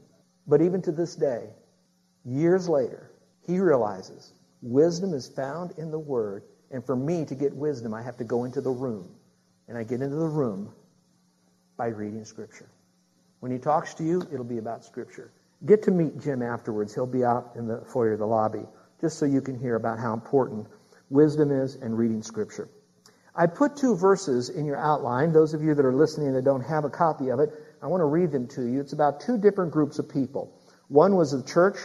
But 0.47 0.61
even 0.61 0.81
to 0.83 0.91
this 0.91 1.15
day, 1.15 1.49
years 2.23 2.69
later, 2.69 3.11
he 3.45 3.59
realizes 3.59 4.33
wisdom 4.61 5.13
is 5.13 5.27
found 5.27 5.71
in 5.77 5.91
the 5.91 5.99
Word. 5.99 6.43
And 6.71 6.85
for 6.85 6.95
me 6.95 7.25
to 7.25 7.35
get 7.35 7.55
wisdom, 7.55 7.93
I 7.93 8.01
have 8.01 8.17
to 8.17 8.23
go 8.23 8.43
into 8.45 8.61
the 8.61 8.71
room. 8.71 9.09
And 9.67 9.77
I 9.77 9.83
get 9.83 10.01
into 10.01 10.15
the 10.15 10.27
room 10.27 10.73
By 11.75 11.87
reading 11.87 12.25
Scripture. 12.25 12.69
When 13.39 13.51
he 13.51 13.59
talks 13.59 13.93
to 13.95 14.03
you, 14.03 14.21
it'll 14.33 14.43
be 14.43 14.57
about 14.57 14.83
Scripture. 14.83 15.31
Get 15.65 15.83
to 15.83 15.91
meet 15.91 16.19
Jim 16.19 16.41
afterwards. 16.41 16.93
He'll 16.93 17.05
be 17.05 17.23
out 17.23 17.51
in 17.55 17.67
the 17.67 17.83
foyer 17.85 18.13
of 18.13 18.19
the 18.19 18.25
lobby, 18.25 18.63
just 18.99 19.19
so 19.19 19.25
you 19.25 19.41
can 19.41 19.59
hear 19.59 19.75
about 19.75 19.99
how 19.99 20.13
important 20.13 20.67
wisdom 21.09 21.51
is 21.51 21.75
and 21.75 21.97
reading 21.97 22.23
Scripture. 22.23 22.69
I 23.35 23.45
put 23.45 23.77
two 23.77 23.95
verses 23.95 24.49
in 24.49 24.65
your 24.65 24.77
outline. 24.77 25.31
Those 25.31 25.53
of 25.53 25.61
you 25.61 25.75
that 25.75 25.85
are 25.85 25.93
listening 25.93 26.33
that 26.33 26.43
don't 26.43 26.63
have 26.63 26.85
a 26.85 26.89
copy 26.89 27.29
of 27.29 27.39
it, 27.39 27.49
I 27.81 27.87
want 27.87 28.01
to 28.01 28.05
read 28.05 28.31
them 28.31 28.47
to 28.49 28.63
you. 28.65 28.81
It's 28.81 28.93
about 28.93 29.21
two 29.21 29.37
different 29.37 29.71
groups 29.71 29.99
of 29.99 30.09
people. 30.09 30.53
One 30.87 31.15
was 31.15 31.31
the 31.31 31.43
church 31.43 31.77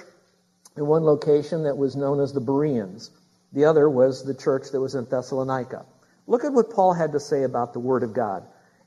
in 0.76 0.86
one 0.86 1.04
location 1.04 1.64
that 1.64 1.76
was 1.76 1.96
known 1.96 2.20
as 2.20 2.32
the 2.32 2.40
Bereans. 2.40 3.10
The 3.52 3.66
other 3.66 3.88
was 3.88 4.24
the 4.24 4.34
church 4.34 4.70
that 4.72 4.80
was 4.80 4.94
in 4.94 5.04
Thessalonica. 5.04 5.84
Look 6.26 6.44
at 6.44 6.52
what 6.52 6.70
Paul 6.70 6.94
had 6.94 7.12
to 7.12 7.20
say 7.20 7.42
about 7.42 7.72
the 7.72 7.80
Word 7.80 8.02
of 8.02 8.14
God. 8.14 8.44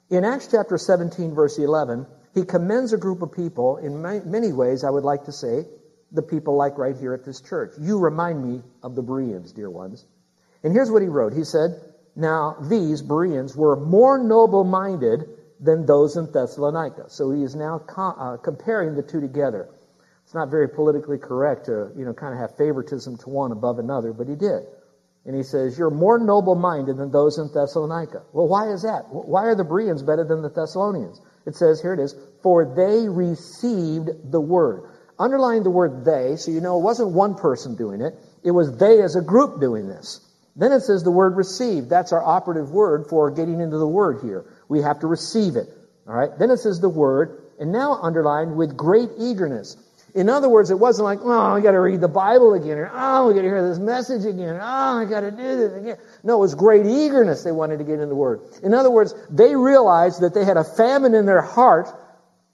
In 0.09 0.23
Acts 0.23 0.47
chapter 0.49 0.77
17, 0.77 1.35
verse 1.35 1.57
11, 1.59 2.07
he 2.33 2.43
commends 2.43 2.93
a 2.93 2.97
group 2.97 3.21
of 3.21 3.31
people 3.31 3.77
in 3.77 4.01
many 4.01 4.51
ways, 4.51 4.83
I 4.83 4.89
would 4.89 5.03
like 5.03 5.25
to 5.25 5.31
say, 5.31 5.65
the 6.11 6.21
people 6.21 6.55
like 6.55 6.77
right 6.77 6.95
here 6.95 7.13
at 7.13 7.25
this 7.25 7.41
church. 7.41 7.73
You 7.79 7.99
remind 7.99 8.43
me 8.43 8.61
of 8.83 8.95
the 8.95 9.01
Bereans, 9.01 9.51
dear 9.51 9.69
ones. 9.69 10.05
And 10.63 10.73
here's 10.73 10.89
what 10.89 11.01
he 11.01 11.07
wrote. 11.07 11.33
He 11.33 11.43
said, 11.43 11.79
Now 12.15 12.57
these 12.61 13.01
Bereans 13.01 13.55
were 13.55 13.75
more 13.75 14.17
noble 14.17 14.63
minded 14.63 15.27
than 15.59 15.85
those 15.85 16.17
in 16.17 16.31
Thessalonica. 16.31 17.09
So 17.09 17.31
he 17.31 17.43
is 17.43 17.55
now 17.55 17.79
co- 17.79 18.15
uh, 18.17 18.37
comparing 18.37 18.95
the 18.95 19.03
two 19.03 19.21
together. 19.21 19.69
It's 20.23 20.33
not 20.33 20.49
very 20.49 20.67
politically 20.67 21.17
correct 21.17 21.65
to, 21.65 21.91
you 21.95 22.05
know, 22.05 22.13
kind 22.13 22.33
of 22.33 22.39
have 22.39 22.57
favoritism 22.57 23.17
to 23.19 23.29
one 23.29 23.51
above 23.51 23.79
another, 23.79 24.11
but 24.11 24.27
he 24.27 24.35
did. 24.35 24.63
And 25.25 25.35
he 25.35 25.43
says, 25.43 25.77
You're 25.77 25.91
more 25.91 26.19
noble 26.19 26.55
minded 26.55 26.97
than 26.97 27.11
those 27.11 27.37
in 27.37 27.49
Thessalonica. 27.53 28.23
Well, 28.33 28.47
why 28.47 28.69
is 28.69 28.83
that? 28.83 29.05
Why 29.09 29.45
are 29.45 29.55
the 29.55 29.63
Bereans 29.63 30.03
better 30.03 30.23
than 30.23 30.41
the 30.41 30.49
Thessalonians? 30.49 31.19
It 31.45 31.55
says, 31.55 31.81
here 31.81 31.93
it 31.93 31.99
is, 31.99 32.15
for 32.41 32.65
they 32.75 33.07
received 33.07 34.31
the 34.31 34.41
word. 34.41 34.89
Underline 35.17 35.63
the 35.63 35.69
word 35.69 36.03
they, 36.03 36.35
so 36.35 36.51
you 36.51 36.59
know 36.59 36.77
it 36.77 36.83
wasn't 36.83 37.11
one 37.11 37.35
person 37.35 37.75
doing 37.75 38.01
it. 38.01 38.15
It 38.43 38.51
was 38.51 38.77
they 38.77 39.01
as 39.01 39.15
a 39.15 39.21
group 39.21 39.61
doing 39.61 39.87
this. 39.87 40.19
Then 40.55 40.71
it 40.71 40.81
says 40.81 41.03
the 41.03 41.11
word 41.11 41.37
received. 41.37 41.89
That's 41.89 42.11
our 42.11 42.23
operative 42.23 42.71
word 42.71 43.07
for 43.09 43.31
getting 43.31 43.61
into 43.61 43.77
the 43.77 43.87
word 43.87 44.21
here. 44.23 44.45
We 44.67 44.81
have 44.81 44.99
to 44.99 45.07
receive 45.07 45.55
it. 45.55 45.67
All 46.07 46.13
right. 46.13 46.29
Then 46.37 46.51
it 46.51 46.57
says 46.57 46.79
the 46.79 46.89
word, 46.89 47.41
and 47.59 47.71
now 47.71 47.99
underlined 48.01 48.55
with 48.57 48.75
great 48.75 49.09
eagerness. 49.17 49.77
In 50.13 50.29
other 50.29 50.47
words, 50.47 50.71
it 50.71 50.79
wasn't 50.79 51.03
like, 51.05 51.19
oh, 51.23 51.55
I 51.55 51.59
got 51.59 51.71
to 51.71 51.79
read 51.79 51.99
the 51.99 52.07
Bible 52.07 52.53
again, 52.53 52.77
or 52.77 52.89
oh, 52.93 53.29
I 53.29 53.33
got 53.33 53.41
to 53.41 53.47
hear 53.47 53.67
this 53.67 53.79
message 53.79 54.23
again, 54.23 54.55
oh, 54.61 55.01
I 55.01 55.05
got 55.09 55.21
to 55.21 55.31
do 55.31 55.57
this 55.57 55.73
again. 55.73 55.97
No, 56.23 56.37
it 56.37 56.39
was 56.39 56.55
great 56.55 56.85
eagerness 56.85 57.43
they 57.43 57.51
wanted 57.51 57.79
to 57.79 57.83
get 57.83 57.99
in 57.99 58.07
the 58.07 58.15
Word. 58.15 58.39
In 58.63 58.73
other 58.73 58.89
words, 58.89 59.13
they 59.29 59.57
realized 59.57 60.21
that 60.21 60.33
they 60.33 60.45
had 60.45 60.55
a 60.55 60.63
famine 60.63 61.15
in 61.15 61.25
their 61.25 61.41
heart 61.41 61.89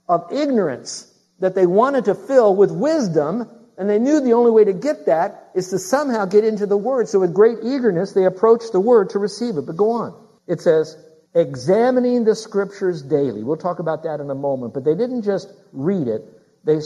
of 0.09 0.31
ignorance 0.31 1.07
that 1.39 1.53
they 1.53 1.67
wanted 1.67 2.05
to 2.05 2.15
fill 2.15 2.55
with 2.55 2.71
wisdom, 2.71 3.47
and 3.77 3.87
they 3.87 3.99
knew 3.99 4.21
the 4.21 4.33
only 4.33 4.49
way 4.49 4.63
to 4.65 4.73
get 4.73 5.05
that 5.05 5.51
is 5.53 5.69
to 5.69 5.77
somehow 5.77 6.25
get 6.25 6.43
into 6.43 6.65
the 6.65 6.77
Word. 6.77 7.09
So 7.09 7.19
with 7.19 7.33
great 7.33 7.59
eagerness, 7.63 8.13
they 8.13 8.25
approached 8.25 8.71
the 8.71 8.79
Word 8.79 9.11
to 9.11 9.19
receive 9.19 9.57
it. 9.57 9.67
But 9.67 9.77
go 9.77 9.91
on. 9.91 10.15
It 10.47 10.61
says, 10.61 10.97
examining 11.33 12.23
the 12.23 12.35
Scriptures 12.35 13.01
daily. 13.01 13.43
We'll 13.43 13.57
talk 13.57 13.79
about 13.79 14.03
that 14.03 14.19
in 14.19 14.29
a 14.29 14.35
moment. 14.35 14.73
But 14.73 14.83
they 14.83 14.95
didn't 14.95 15.23
just 15.23 15.49
read 15.71 16.07
it 16.07 16.23
they, 16.63 16.79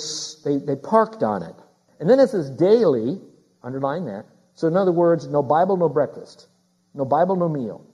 they, 0.44 0.58
they 0.58 0.76
parked 0.76 1.24
on 1.24 1.44
it. 1.44 1.56
And 2.00 2.10
then 2.10 2.20
it 2.20 2.30
says 2.30 2.50
daily, 2.50 3.20
underline 3.64 4.06
that. 4.06 4.26
So 4.56 4.68
in 4.68 4.78
other 4.78 4.92
words, 4.92 5.28
no 5.28 5.44
Bible, 5.44 5.78
no 5.78 5.90
breakfast. 5.90 6.48
No 6.94 7.06
Bible, 7.06 7.36
no 7.36 7.50
meal. 7.50 7.86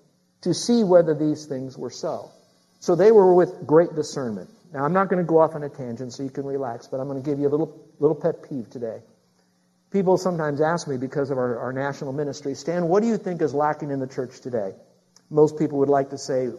To 0.42 0.54
see 0.54 0.84
whether 0.84 1.14
these 1.16 1.46
things 1.46 1.78
were 1.78 1.90
so. 1.90 2.30
So 2.80 2.96
they 2.96 3.12
were 3.12 3.34
with 3.34 3.66
great 3.66 3.96
discernment. 3.96 4.50
Now 4.74 4.86
I'm 4.86 4.94
not 4.94 5.10
going 5.10 5.24
to 5.24 5.28
go 5.28 5.40
off 5.40 5.56
on 5.56 5.64
a 5.64 5.70
tangent 5.70 6.14
so 6.14 6.24
you 6.24 6.30
can 6.30 6.46
relax, 6.46 6.88
but 6.88 7.00
I'm 7.00 7.08
going 7.08 7.22
to 7.22 7.28
give 7.28 7.40
you 7.40 7.48
a 7.48 7.50
little, 7.50 7.80
little 8.00 8.16
pet 8.16 8.48
peeve 8.48 8.70
today. 8.70 9.02
People 9.92 10.18
sometimes 10.18 10.62
ask 10.62 10.88
me 10.88 10.98
because 10.98 11.32
of 11.32 11.38
our, 11.38 11.60
our 11.60 11.74
national 11.74 12.14
ministry, 12.14 12.56
Stan, 12.56 12.88
what 12.88 13.04
do 13.04 13.10
you 13.10 13.18
think 13.18 13.42
is 13.42 13.54
lacking 13.54 13.92
in 13.92 14.00
the 14.00 14.08
church 14.08 14.40
today? 14.40 14.74
Most 15.32 15.58
people 15.58 15.80
would 15.80 15.90
like 15.90 16.10
to 16.10 16.18
say 16.18 16.50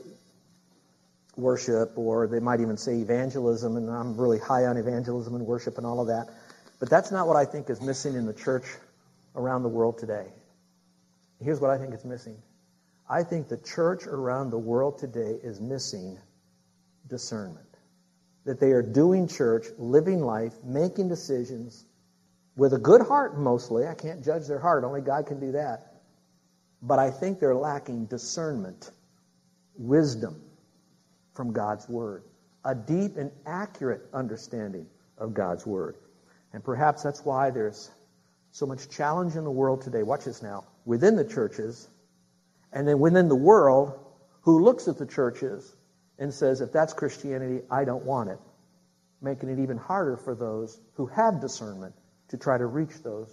worship, 1.37 1.92
or 1.96 2.26
they 2.26 2.40
might 2.40 2.61
even 2.61 2.78
say 2.78 2.94
evangelism, 2.96 3.76
and 3.76 3.90
I'm 3.90 4.16
really 4.16 4.38
high 4.38 4.64
on 4.64 4.78
evangelism 4.78 5.35
and 5.35 5.46
worship 5.46 5.76
and 5.76 5.87
all 5.87 6.00
of 6.00 6.06
that. 6.08 6.28
But 6.80 6.88
that's 6.88 7.12
not 7.12 7.28
what 7.28 7.37
I 7.37 7.44
think 7.44 7.68
is 7.68 7.82
missing 7.82 8.14
in 8.14 8.24
the 8.24 8.32
church 8.32 8.64
around 9.37 9.62
the 9.62 9.68
world 9.68 9.98
today. 9.98 10.26
Here's 11.40 11.61
what 11.61 11.70
I 11.70 11.76
think 11.76 11.94
is 11.94 12.04
missing. 12.04 12.37
I 13.08 13.24
think 13.24 13.48
the 13.48 13.58
church 13.58 14.06
around 14.06 14.50
the 14.50 14.58
world 14.58 14.98
today 14.98 15.38
is 15.42 15.61
missing 15.61 16.18
discernment. 17.08 17.66
That 18.46 18.58
they 18.58 18.70
are 18.70 18.82
doing 18.82 19.28
church, 19.28 19.66
living 19.76 20.24
life, 20.24 20.54
making 20.64 21.08
decisions 21.08 21.85
with 22.56 22.72
a 22.72 22.78
good 22.78 23.02
heart 23.02 23.38
mostly. 23.38 23.87
I 23.87 23.94
can't 23.94 24.24
judge 24.24 24.46
their 24.46 24.58
heart, 24.58 24.85
only 24.85 25.02
God 25.02 25.26
can 25.26 25.40
do 25.40 25.52
that. 25.52 25.91
But 26.83 26.99
I 26.99 27.11
think 27.11 27.38
they're 27.38 27.55
lacking 27.55 28.07
discernment, 28.07 28.90
wisdom, 29.77 30.42
from 31.35 31.53
God's 31.53 31.88
Word, 31.88 32.25
a 32.64 32.75
deep 32.75 33.16
and 33.16 33.31
accurate 33.47 34.03
understanding 34.12 34.87
of 35.16 35.33
God's 35.33 35.64
Word. 35.64 35.97
And 36.53 36.62
perhaps 36.62 37.03
that's 37.03 37.25
why 37.25 37.51
there's 37.51 37.90
so 38.51 38.66
much 38.66 38.90
challenge 38.90 39.37
in 39.37 39.45
the 39.45 39.51
world 39.51 39.83
today. 39.83 40.03
Watch 40.03 40.25
this 40.25 40.42
now. 40.42 40.64
Within 40.85 41.16
the 41.16 41.25
churches, 41.25 41.88
and 42.73 42.87
then 42.87 42.99
within 42.99 43.29
the 43.29 43.37
world, 43.37 43.99
who 44.42 44.62
looks 44.62 44.88
at 44.88 44.99
the 44.99 45.07
churches 45.07 45.75
and 46.18 46.35
says, 46.35 46.61
if 46.61 46.73
that's 46.73 46.92
Christianity, 46.92 47.62
I 47.71 47.85
don't 47.85 48.05
want 48.05 48.31
it. 48.31 48.38
Making 49.23 49.51
it 49.51 49.61
even 49.61 49.79
harder 49.79 50.16
for 50.16 50.35
those 50.35 50.79
who 50.95 51.07
have 51.07 51.40
discernment 51.40 51.95
to 52.29 52.37
try 52.37 52.59
to 52.59 52.66
reach 52.66 53.03
those 53.03 53.33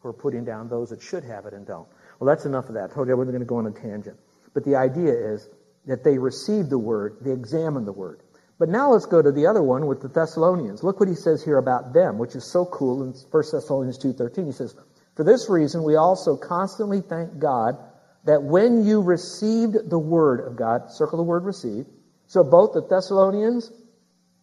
who 0.00 0.08
are 0.08 0.12
putting 0.12 0.44
down 0.44 0.68
those 0.68 0.90
that 0.90 1.00
should 1.00 1.24
have 1.24 1.46
it 1.46 1.54
and 1.54 1.66
don't. 1.66 1.88
Well, 2.18 2.26
that's 2.26 2.46
enough 2.46 2.68
of 2.68 2.74
that. 2.74 2.90
I 2.90 2.94
told 2.94 3.08
you 3.08 3.14
I 3.14 3.16
wasn't 3.16 3.34
going 3.34 3.40
to 3.40 3.46
go 3.46 3.56
on 3.56 3.66
a 3.66 3.70
tangent. 3.70 4.18
But 4.54 4.64
the 4.64 4.76
idea 4.76 5.12
is 5.12 5.48
that 5.86 6.04
they 6.04 6.18
received 6.18 6.70
the 6.70 6.78
word, 6.78 7.18
they 7.22 7.32
examined 7.32 7.86
the 7.86 7.92
word. 7.92 8.20
But 8.58 8.68
now 8.68 8.92
let's 8.92 9.06
go 9.06 9.22
to 9.22 9.30
the 9.30 9.46
other 9.46 9.62
one 9.62 9.86
with 9.86 10.02
the 10.02 10.08
Thessalonians. 10.08 10.82
Look 10.82 10.98
what 10.98 11.08
he 11.08 11.14
says 11.14 11.44
here 11.44 11.58
about 11.58 11.92
them, 11.92 12.18
which 12.18 12.34
is 12.34 12.44
so 12.44 12.64
cool 12.64 13.04
in 13.04 13.10
1 13.10 13.44
Thessalonians 13.52 13.98
2.13. 13.98 14.46
He 14.46 14.52
says, 14.52 14.74
For 15.14 15.24
this 15.24 15.48
reason 15.48 15.84
we 15.84 15.94
also 15.94 16.36
constantly 16.36 17.00
thank 17.00 17.38
God 17.38 17.78
that 18.24 18.42
when 18.42 18.84
you 18.84 19.00
received 19.00 19.88
the 19.88 19.98
word 19.98 20.46
of 20.46 20.56
God, 20.56 20.90
circle 20.90 21.18
the 21.18 21.22
word 21.24 21.44
received, 21.44 21.88
so 22.26 22.42
both 22.42 22.74
the 22.74 22.82
Thessalonians 22.82 23.70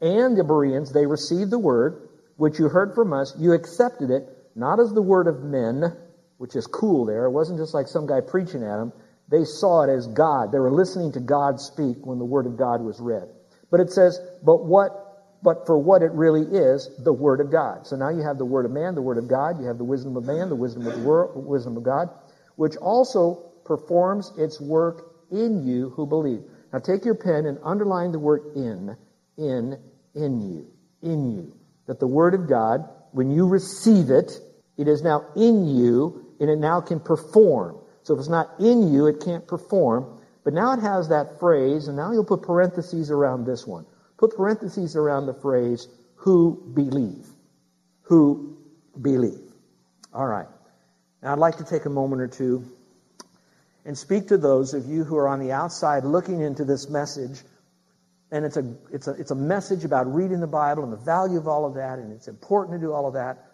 and 0.01 0.37
the 0.37 0.43
Bereans, 0.43 0.93
they 0.93 1.05
received 1.05 1.51
the 1.51 1.59
word, 1.59 2.07
which 2.37 2.57
you 2.57 2.69
heard 2.69 2.95
from 2.95 3.11
us, 3.11 3.35
you 3.37 3.51
accepted 3.51 4.11
it, 4.11 4.29
not 4.55 4.79
as 4.79 4.93
the 4.93 5.01
word 5.01 5.27
of 5.27 5.43
men, 5.43 5.95
which 6.37 6.55
is 6.55 6.67
cool 6.67 7.05
there. 7.05 7.25
It 7.25 7.31
wasn't 7.31 7.59
just 7.59 7.73
like 7.73 7.87
some 7.87 8.07
guy 8.07 8.21
preaching 8.21 8.63
at 8.63 8.77
them. 8.77 8.93
They 9.29 9.43
saw 9.43 9.83
it 9.83 9.89
as 9.89 10.07
God. 10.07 10.51
They 10.51 10.59
were 10.59 10.71
listening 10.71 11.11
to 11.13 11.19
God 11.19 11.59
speak 11.59 12.05
when 12.05 12.19
the 12.19 12.25
Word 12.25 12.45
of 12.45 12.57
God 12.57 12.81
was 12.81 12.99
read. 12.99 13.27
But 13.71 13.79
it 13.79 13.91
says, 13.91 14.19
but 14.43 14.65
what 14.65 15.01
but 15.43 15.67
for 15.67 15.77
what 15.77 16.01
it 16.01 16.11
really 16.11 16.41
is, 16.41 16.89
the 17.03 17.13
Word 17.13 17.39
of 17.39 17.51
God. 17.51 17.85
So 17.85 17.95
now 17.95 18.09
you 18.09 18.23
have 18.23 18.39
the 18.39 18.45
Word 18.45 18.65
of 18.65 18.71
man, 18.71 18.95
the 18.95 19.01
Word 19.01 19.19
of 19.19 19.27
God, 19.27 19.59
you 19.59 19.67
have 19.67 19.77
the 19.77 19.83
wisdom 19.83 20.17
of 20.17 20.25
man, 20.25 20.49
the 20.49 20.55
wisdom 20.55 20.87
of 20.87 20.99
the 20.99 21.05
world, 21.05 21.45
wisdom 21.45 21.77
of 21.77 21.83
God, 21.83 22.09
which 22.55 22.75
also 22.77 23.51
performs 23.63 24.31
its 24.37 24.59
work 24.59 25.03
in 25.31 25.63
you 25.63 25.91
who 25.91 26.07
believe. 26.07 26.41
Now 26.73 26.79
take 26.79 27.05
your 27.05 27.15
pen 27.15 27.45
and 27.45 27.59
underline 27.63 28.11
the 28.11 28.17
word 28.19 28.55
in, 28.55 28.97
in, 29.37 29.77
in 30.15 30.41
you, 30.41 30.67
in 31.03 31.31
you. 31.35 31.55
That 31.85 31.99
the 31.99 32.07
Word 32.07 32.33
of 32.33 32.49
God, 32.49 32.89
when 33.11 33.29
you 33.29 33.47
receive 33.47 34.09
it, 34.09 34.31
it 34.77 34.87
is 34.87 35.03
now 35.03 35.27
in 35.35 35.67
you 35.67 36.24
and 36.39 36.49
it 36.49 36.57
now 36.57 36.81
can 36.81 36.99
perform. 36.99 37.77
So 38.03 38.13
if 38.13 38.19
it's 38.19 38.29
not 38.29 38.49
in 38.59 38.93
you, 38.93 39.07
it 39.07 39.21
can't 39.23 39.47
perform. 39.47 40.19
But 40.43 40.53
now 40.53 40.73
it 40.73 40.79
has 40.81 41.09
that 41.09 41.39
phrase, 41.39 41.87
and 41.87 41.97
now 41.97 42.11
you'll 42.11 42.23
put 42.23 42.43
parentheses 42.43 43.09
around 43.09 43.45
this 43.45 43.65
one. 43.65 43.85
Put 44.17 44.37
parentheses 44.37 44.95
around 44.95 45.25
the 45.25 45.33
phrase, 45.33 45.87
who 46.15 46.71
believe. 46.73 47.25
Who 48.03 48.57
believe. 49.01 49.41
All 50.13 50.27
right. 50.27 50.47
Now 51.23 51.33
I'd 51.33 51.39
like 51.39 51.57
to 51.57 51.65
take 51.65 51.85
a 51.85 51.89
moment 51.89 52.21
or 52.21 52.27
two 52.27 52.63
and 53.85 53.97
speak 53.97 54.27
to 54.29 54.37
those 54.37 54.73
of 54.73 54.85
you 54.85 55.03
who 55.03 55.17
are 55.17 55.27
on 55.27 55.39
the 55.39 55.51
outside 55.51 56.03
looking 56.03 56.41
into 56.41 56.63
this 56.63 56.89
message. 56.89 57.41
And 58.31 58.45
it's 58.45 58.57
a, 58.57 58.75
it's 58.91 59.07
a, 59.07 59.11
it's 59.11 59.31
a 59.31 59.35
message 59.35 59.83
about 59.85 60.13
reading 60.13 60.39
the 60.39 60.47
Bible 60.47 60.83
and 60.83 60.91
the 60.91 60.97
value 60.97 61.37
of 61.37 61.47
all 61.47 61.65
of 61.65 61.75
that, 61.75 61.99
and 61.99 62.11
it's 62.11 62.27
important 62.27 62.79
to 62.79 62.85
do 62.85 62.93
all 62.93 63.07
of 63.07 63.13
that. 63.13 63.51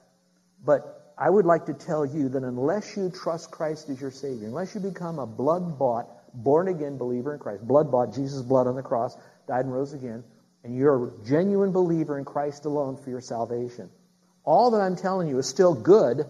But 0.64 1.01
I 1.22 1.30
would 1.30 1.46
like 1.46 1.68
to 1.68 1.76
tell 1.76 2.04
you 2.04 2.30
that 2.30 2.42
unless 2.42 2.98
you 2.98 3.12
trust 3.12 3.52
Christ 3.52 3.92
as 3.92 4.02
your 4.02 4.10
Savior, 4.10 4.48
unless 4.48 4.74
you 4.74 4.82
become 4.82 5.20
a 5.20 5.28
blood 5.28 5.78
bought, 5.78 6.08
born 6.34 6.68
again 6.68 6.98
believer 6.98 7.32
in 7.32 7.40
Christ, 7.40 7.62
blood 7.62 7.92
bought, 7.92 8.16
Jesus' 8.16 8.42
blood 8.42 8.66
on 8.66 8.76
the 8.76 8.82
cross, 8.82 9.16
died 9.48 9.66
and 9.66 9.72
rose 9.72 9.94
again, 9.94 10.24
and 10.64 10.76
you're 10.76 11.10
a 11.10 11.12
genuine 11.24 11.72
believer 11.72 12.18
in 12.18 12.26
Christ 12.26 12.66
alone 12.66 12.98
for 12.98 13.12
your 13.12 13.22
salvation, 13.22 13.92
all 14.44 14.72
that 14.72 14.82
I'm 14.82 14.96
telling 14.96 15.28
you 15.28 15.38
is 15.38 15.48
still 15.48 15.76
good, 15.76 16.26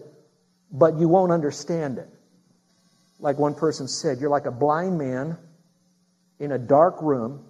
but 0.70 0.98
you 0.98 1.08
won't 1.08 1.32
understand 1.32 1.96
it. 1.96 2.08
Like 3.18 3.38
one 3.38 3.54
person 3.54 3.88
said, 3.88 4.18
you're 4.20 4.28
like 4.28 4.44
a 4.44 4.50
blind 4.50 4.98
man 4.98 5.38
in 6.38 6.52
a 6.52 6.58
dark 6.58 7.00
room 7.00 7.46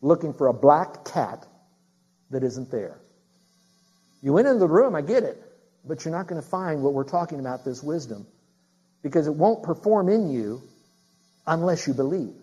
looking 0.00 0.32
for 0.32 0.46
a 0.46 0.54
black 0.54 1.04
cat 1.04 1.44
that 2.30 2.44
isn't 2.44 2.70
there. 2.70 3.00
You 4.22 4.32
went 4.32 4.46
into 4.46 4.60
the 4.60 4.68
room, 4.68 4.94
I 4.94 5.00
get 5.00 5.24
it, 5.24 5.42
but 5.88 6.04
you're 6.04 6.14
not 6.14 6.26
going 6.26 6.40
to 6.40 6.46
find 6.46 6.82
what 6.82 6.92
we're 6.92 7.04
talking 7.04 7.40
about, 7.40 7.64
this 7.64 7.82
wisdom, 7.82 8.26
because 9.02 9.26
it 9.26 9.34
won't 9.34 9.62
perform 9.62 10.08
in 10.08 10.30
you 10.30 10.62
unless 11.46 11.86
you 11.86 11.94
believe. 11.94 12.34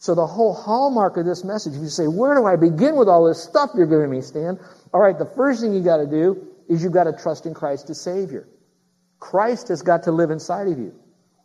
So 0.00 0.14
the 0.14 0.26
whole 0.26 0.54
hallmark 0.54 1.16
of 1.16 1.26
this 1.26 1.44
message, 1.44 1.74
if 1.74 1.80
you 1.80 1.88
say, 1.88 2.06
where 2.06 2.34
do 2.34 2.44
I 2.44 2.56
begin 2.56 2.96
with 2.96 3.08
all 3.08 3.26
this 3.26 3.42
stuff 3.42 3.70
you're 3.74 3.86
giving 3.86 4.10
me, 4.10 4.20
Stan? 4.20 4.58
All 4.92 5.00
right, 5.00 5.18
the 5.18 5.26
first 5.26 5.60
thing 5.60 5.72
you 5.72 5.82
got 5.82 5.98
to 5.98 6.06
do 6.06 6.46
is 6.68 6.82
you've 6.82 6.92
got 6.92 7.04
to 7.04 7.12
trust 7.12 7.46
in 7.46 7.54
Christ 7.54 7.90
as 7.90 8.00
Savior. 8.00 8.46
Christ 9.18 9.68
has 9.68 9.82
got 9.82 10.04
to 10.04 10.12
live 10.12 10.30
inside 10.30 10.68
of 10.68 10.78
you. 10.78 10.94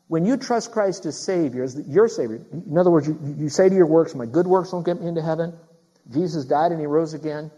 When 0.07 0.25
you 0.25 0.37
trust 0.37 0.71
Christ 0.71 1.05
as 1.05 1.17
Savior, 1.17 1.63
as 1.63 1.75
your 1.87 2.07
Savior, 2.07 2.41
in 2.51 2.77
other 2.77 2.91
words, 2.91 3.07
you, 3.07 3.17
you 3.37 3.49
say 3.49 3.69
to 3.69 3.75
your 3.75 3.87
works, 3.87 4.13
my 4.13 4.27
good 4.27 4.45
works 4.45 4.71
don't 4.71 4.85
get 4.85 5.01
me 5.01 5.07
into 5.07 5.23
heaven. 5.23 5.53
Jesus 6.11 6.45
died 6.45 6.71
and 6.71 6.79
He 6.79 6.85
rose 6.85 7.13
again. 7.13 7.49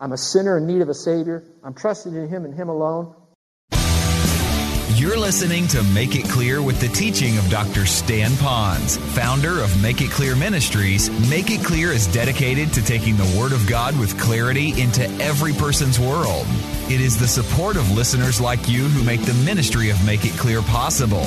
I'm 0.00 0.12
a 0.12 0.16
sinner 0.16 0.56
in 0.56 0.66
need 0.66 0.80
of 0.80 0.88
a 0.88 0.94
Savior. 0.94 1.44
I'm 1.62 1.74
trusting 1.74 2.14
in 2.14 2.28
Him 2.28 2.46
and 2.46 2.54
Him 2.54 2.70
alone. 2.70 3.14
You're 4.94 5.18
listening 5.18 5.66
to 5.68 5.82
Make 5.82 6.16
It 6.16 6.28
Clear 6.28 6.62
with 6.62 6.80
the 6.80 6.88
teaching 6.88 7.38
of 7.38 7.48
Dr. 7.48 7.86
Stan 7.86 8.30
Ponz, 8.32 8.98
founder 8.98 9.62
of 9.62 9.82
Make 9.82 10.00
It 10.00 10.10
Clear 10.10 10.34
Ministries. 10.36 11.10
Make 11.30 11.50
It 11.50 11.64
Clear 11.64 11.92
is 11.92 12.06
dedicated 12.06 12.72
to 12.74 12.82
taking 12.82 13.16
the 13.16 13.36
Word 13.38 13.52
of 13.52 13.66
God 13.66 13.98
with 13.98 14.18
clarity 14.18 14.80
into 14.80 15.04
every 15.22 15.52
person's 15.52 16.00
world. 16.00 16.46
It 16.88 17.00
is 17.00 17.18
the 17.18 17.28
support 17.28 17.76
of 17.76 17.90
listeners 17.92 18.40
like 18.40 18.68
you 18.68 18.88
who 18.88 19.04
make 19.04 19.22
the 19.22 19.34
ministry 19.44 19.90
of 19.90 20.04
Make 20.04 20.24
It 20.24 20.32
Clear 20.32 20.62
possible. 20.62 21.26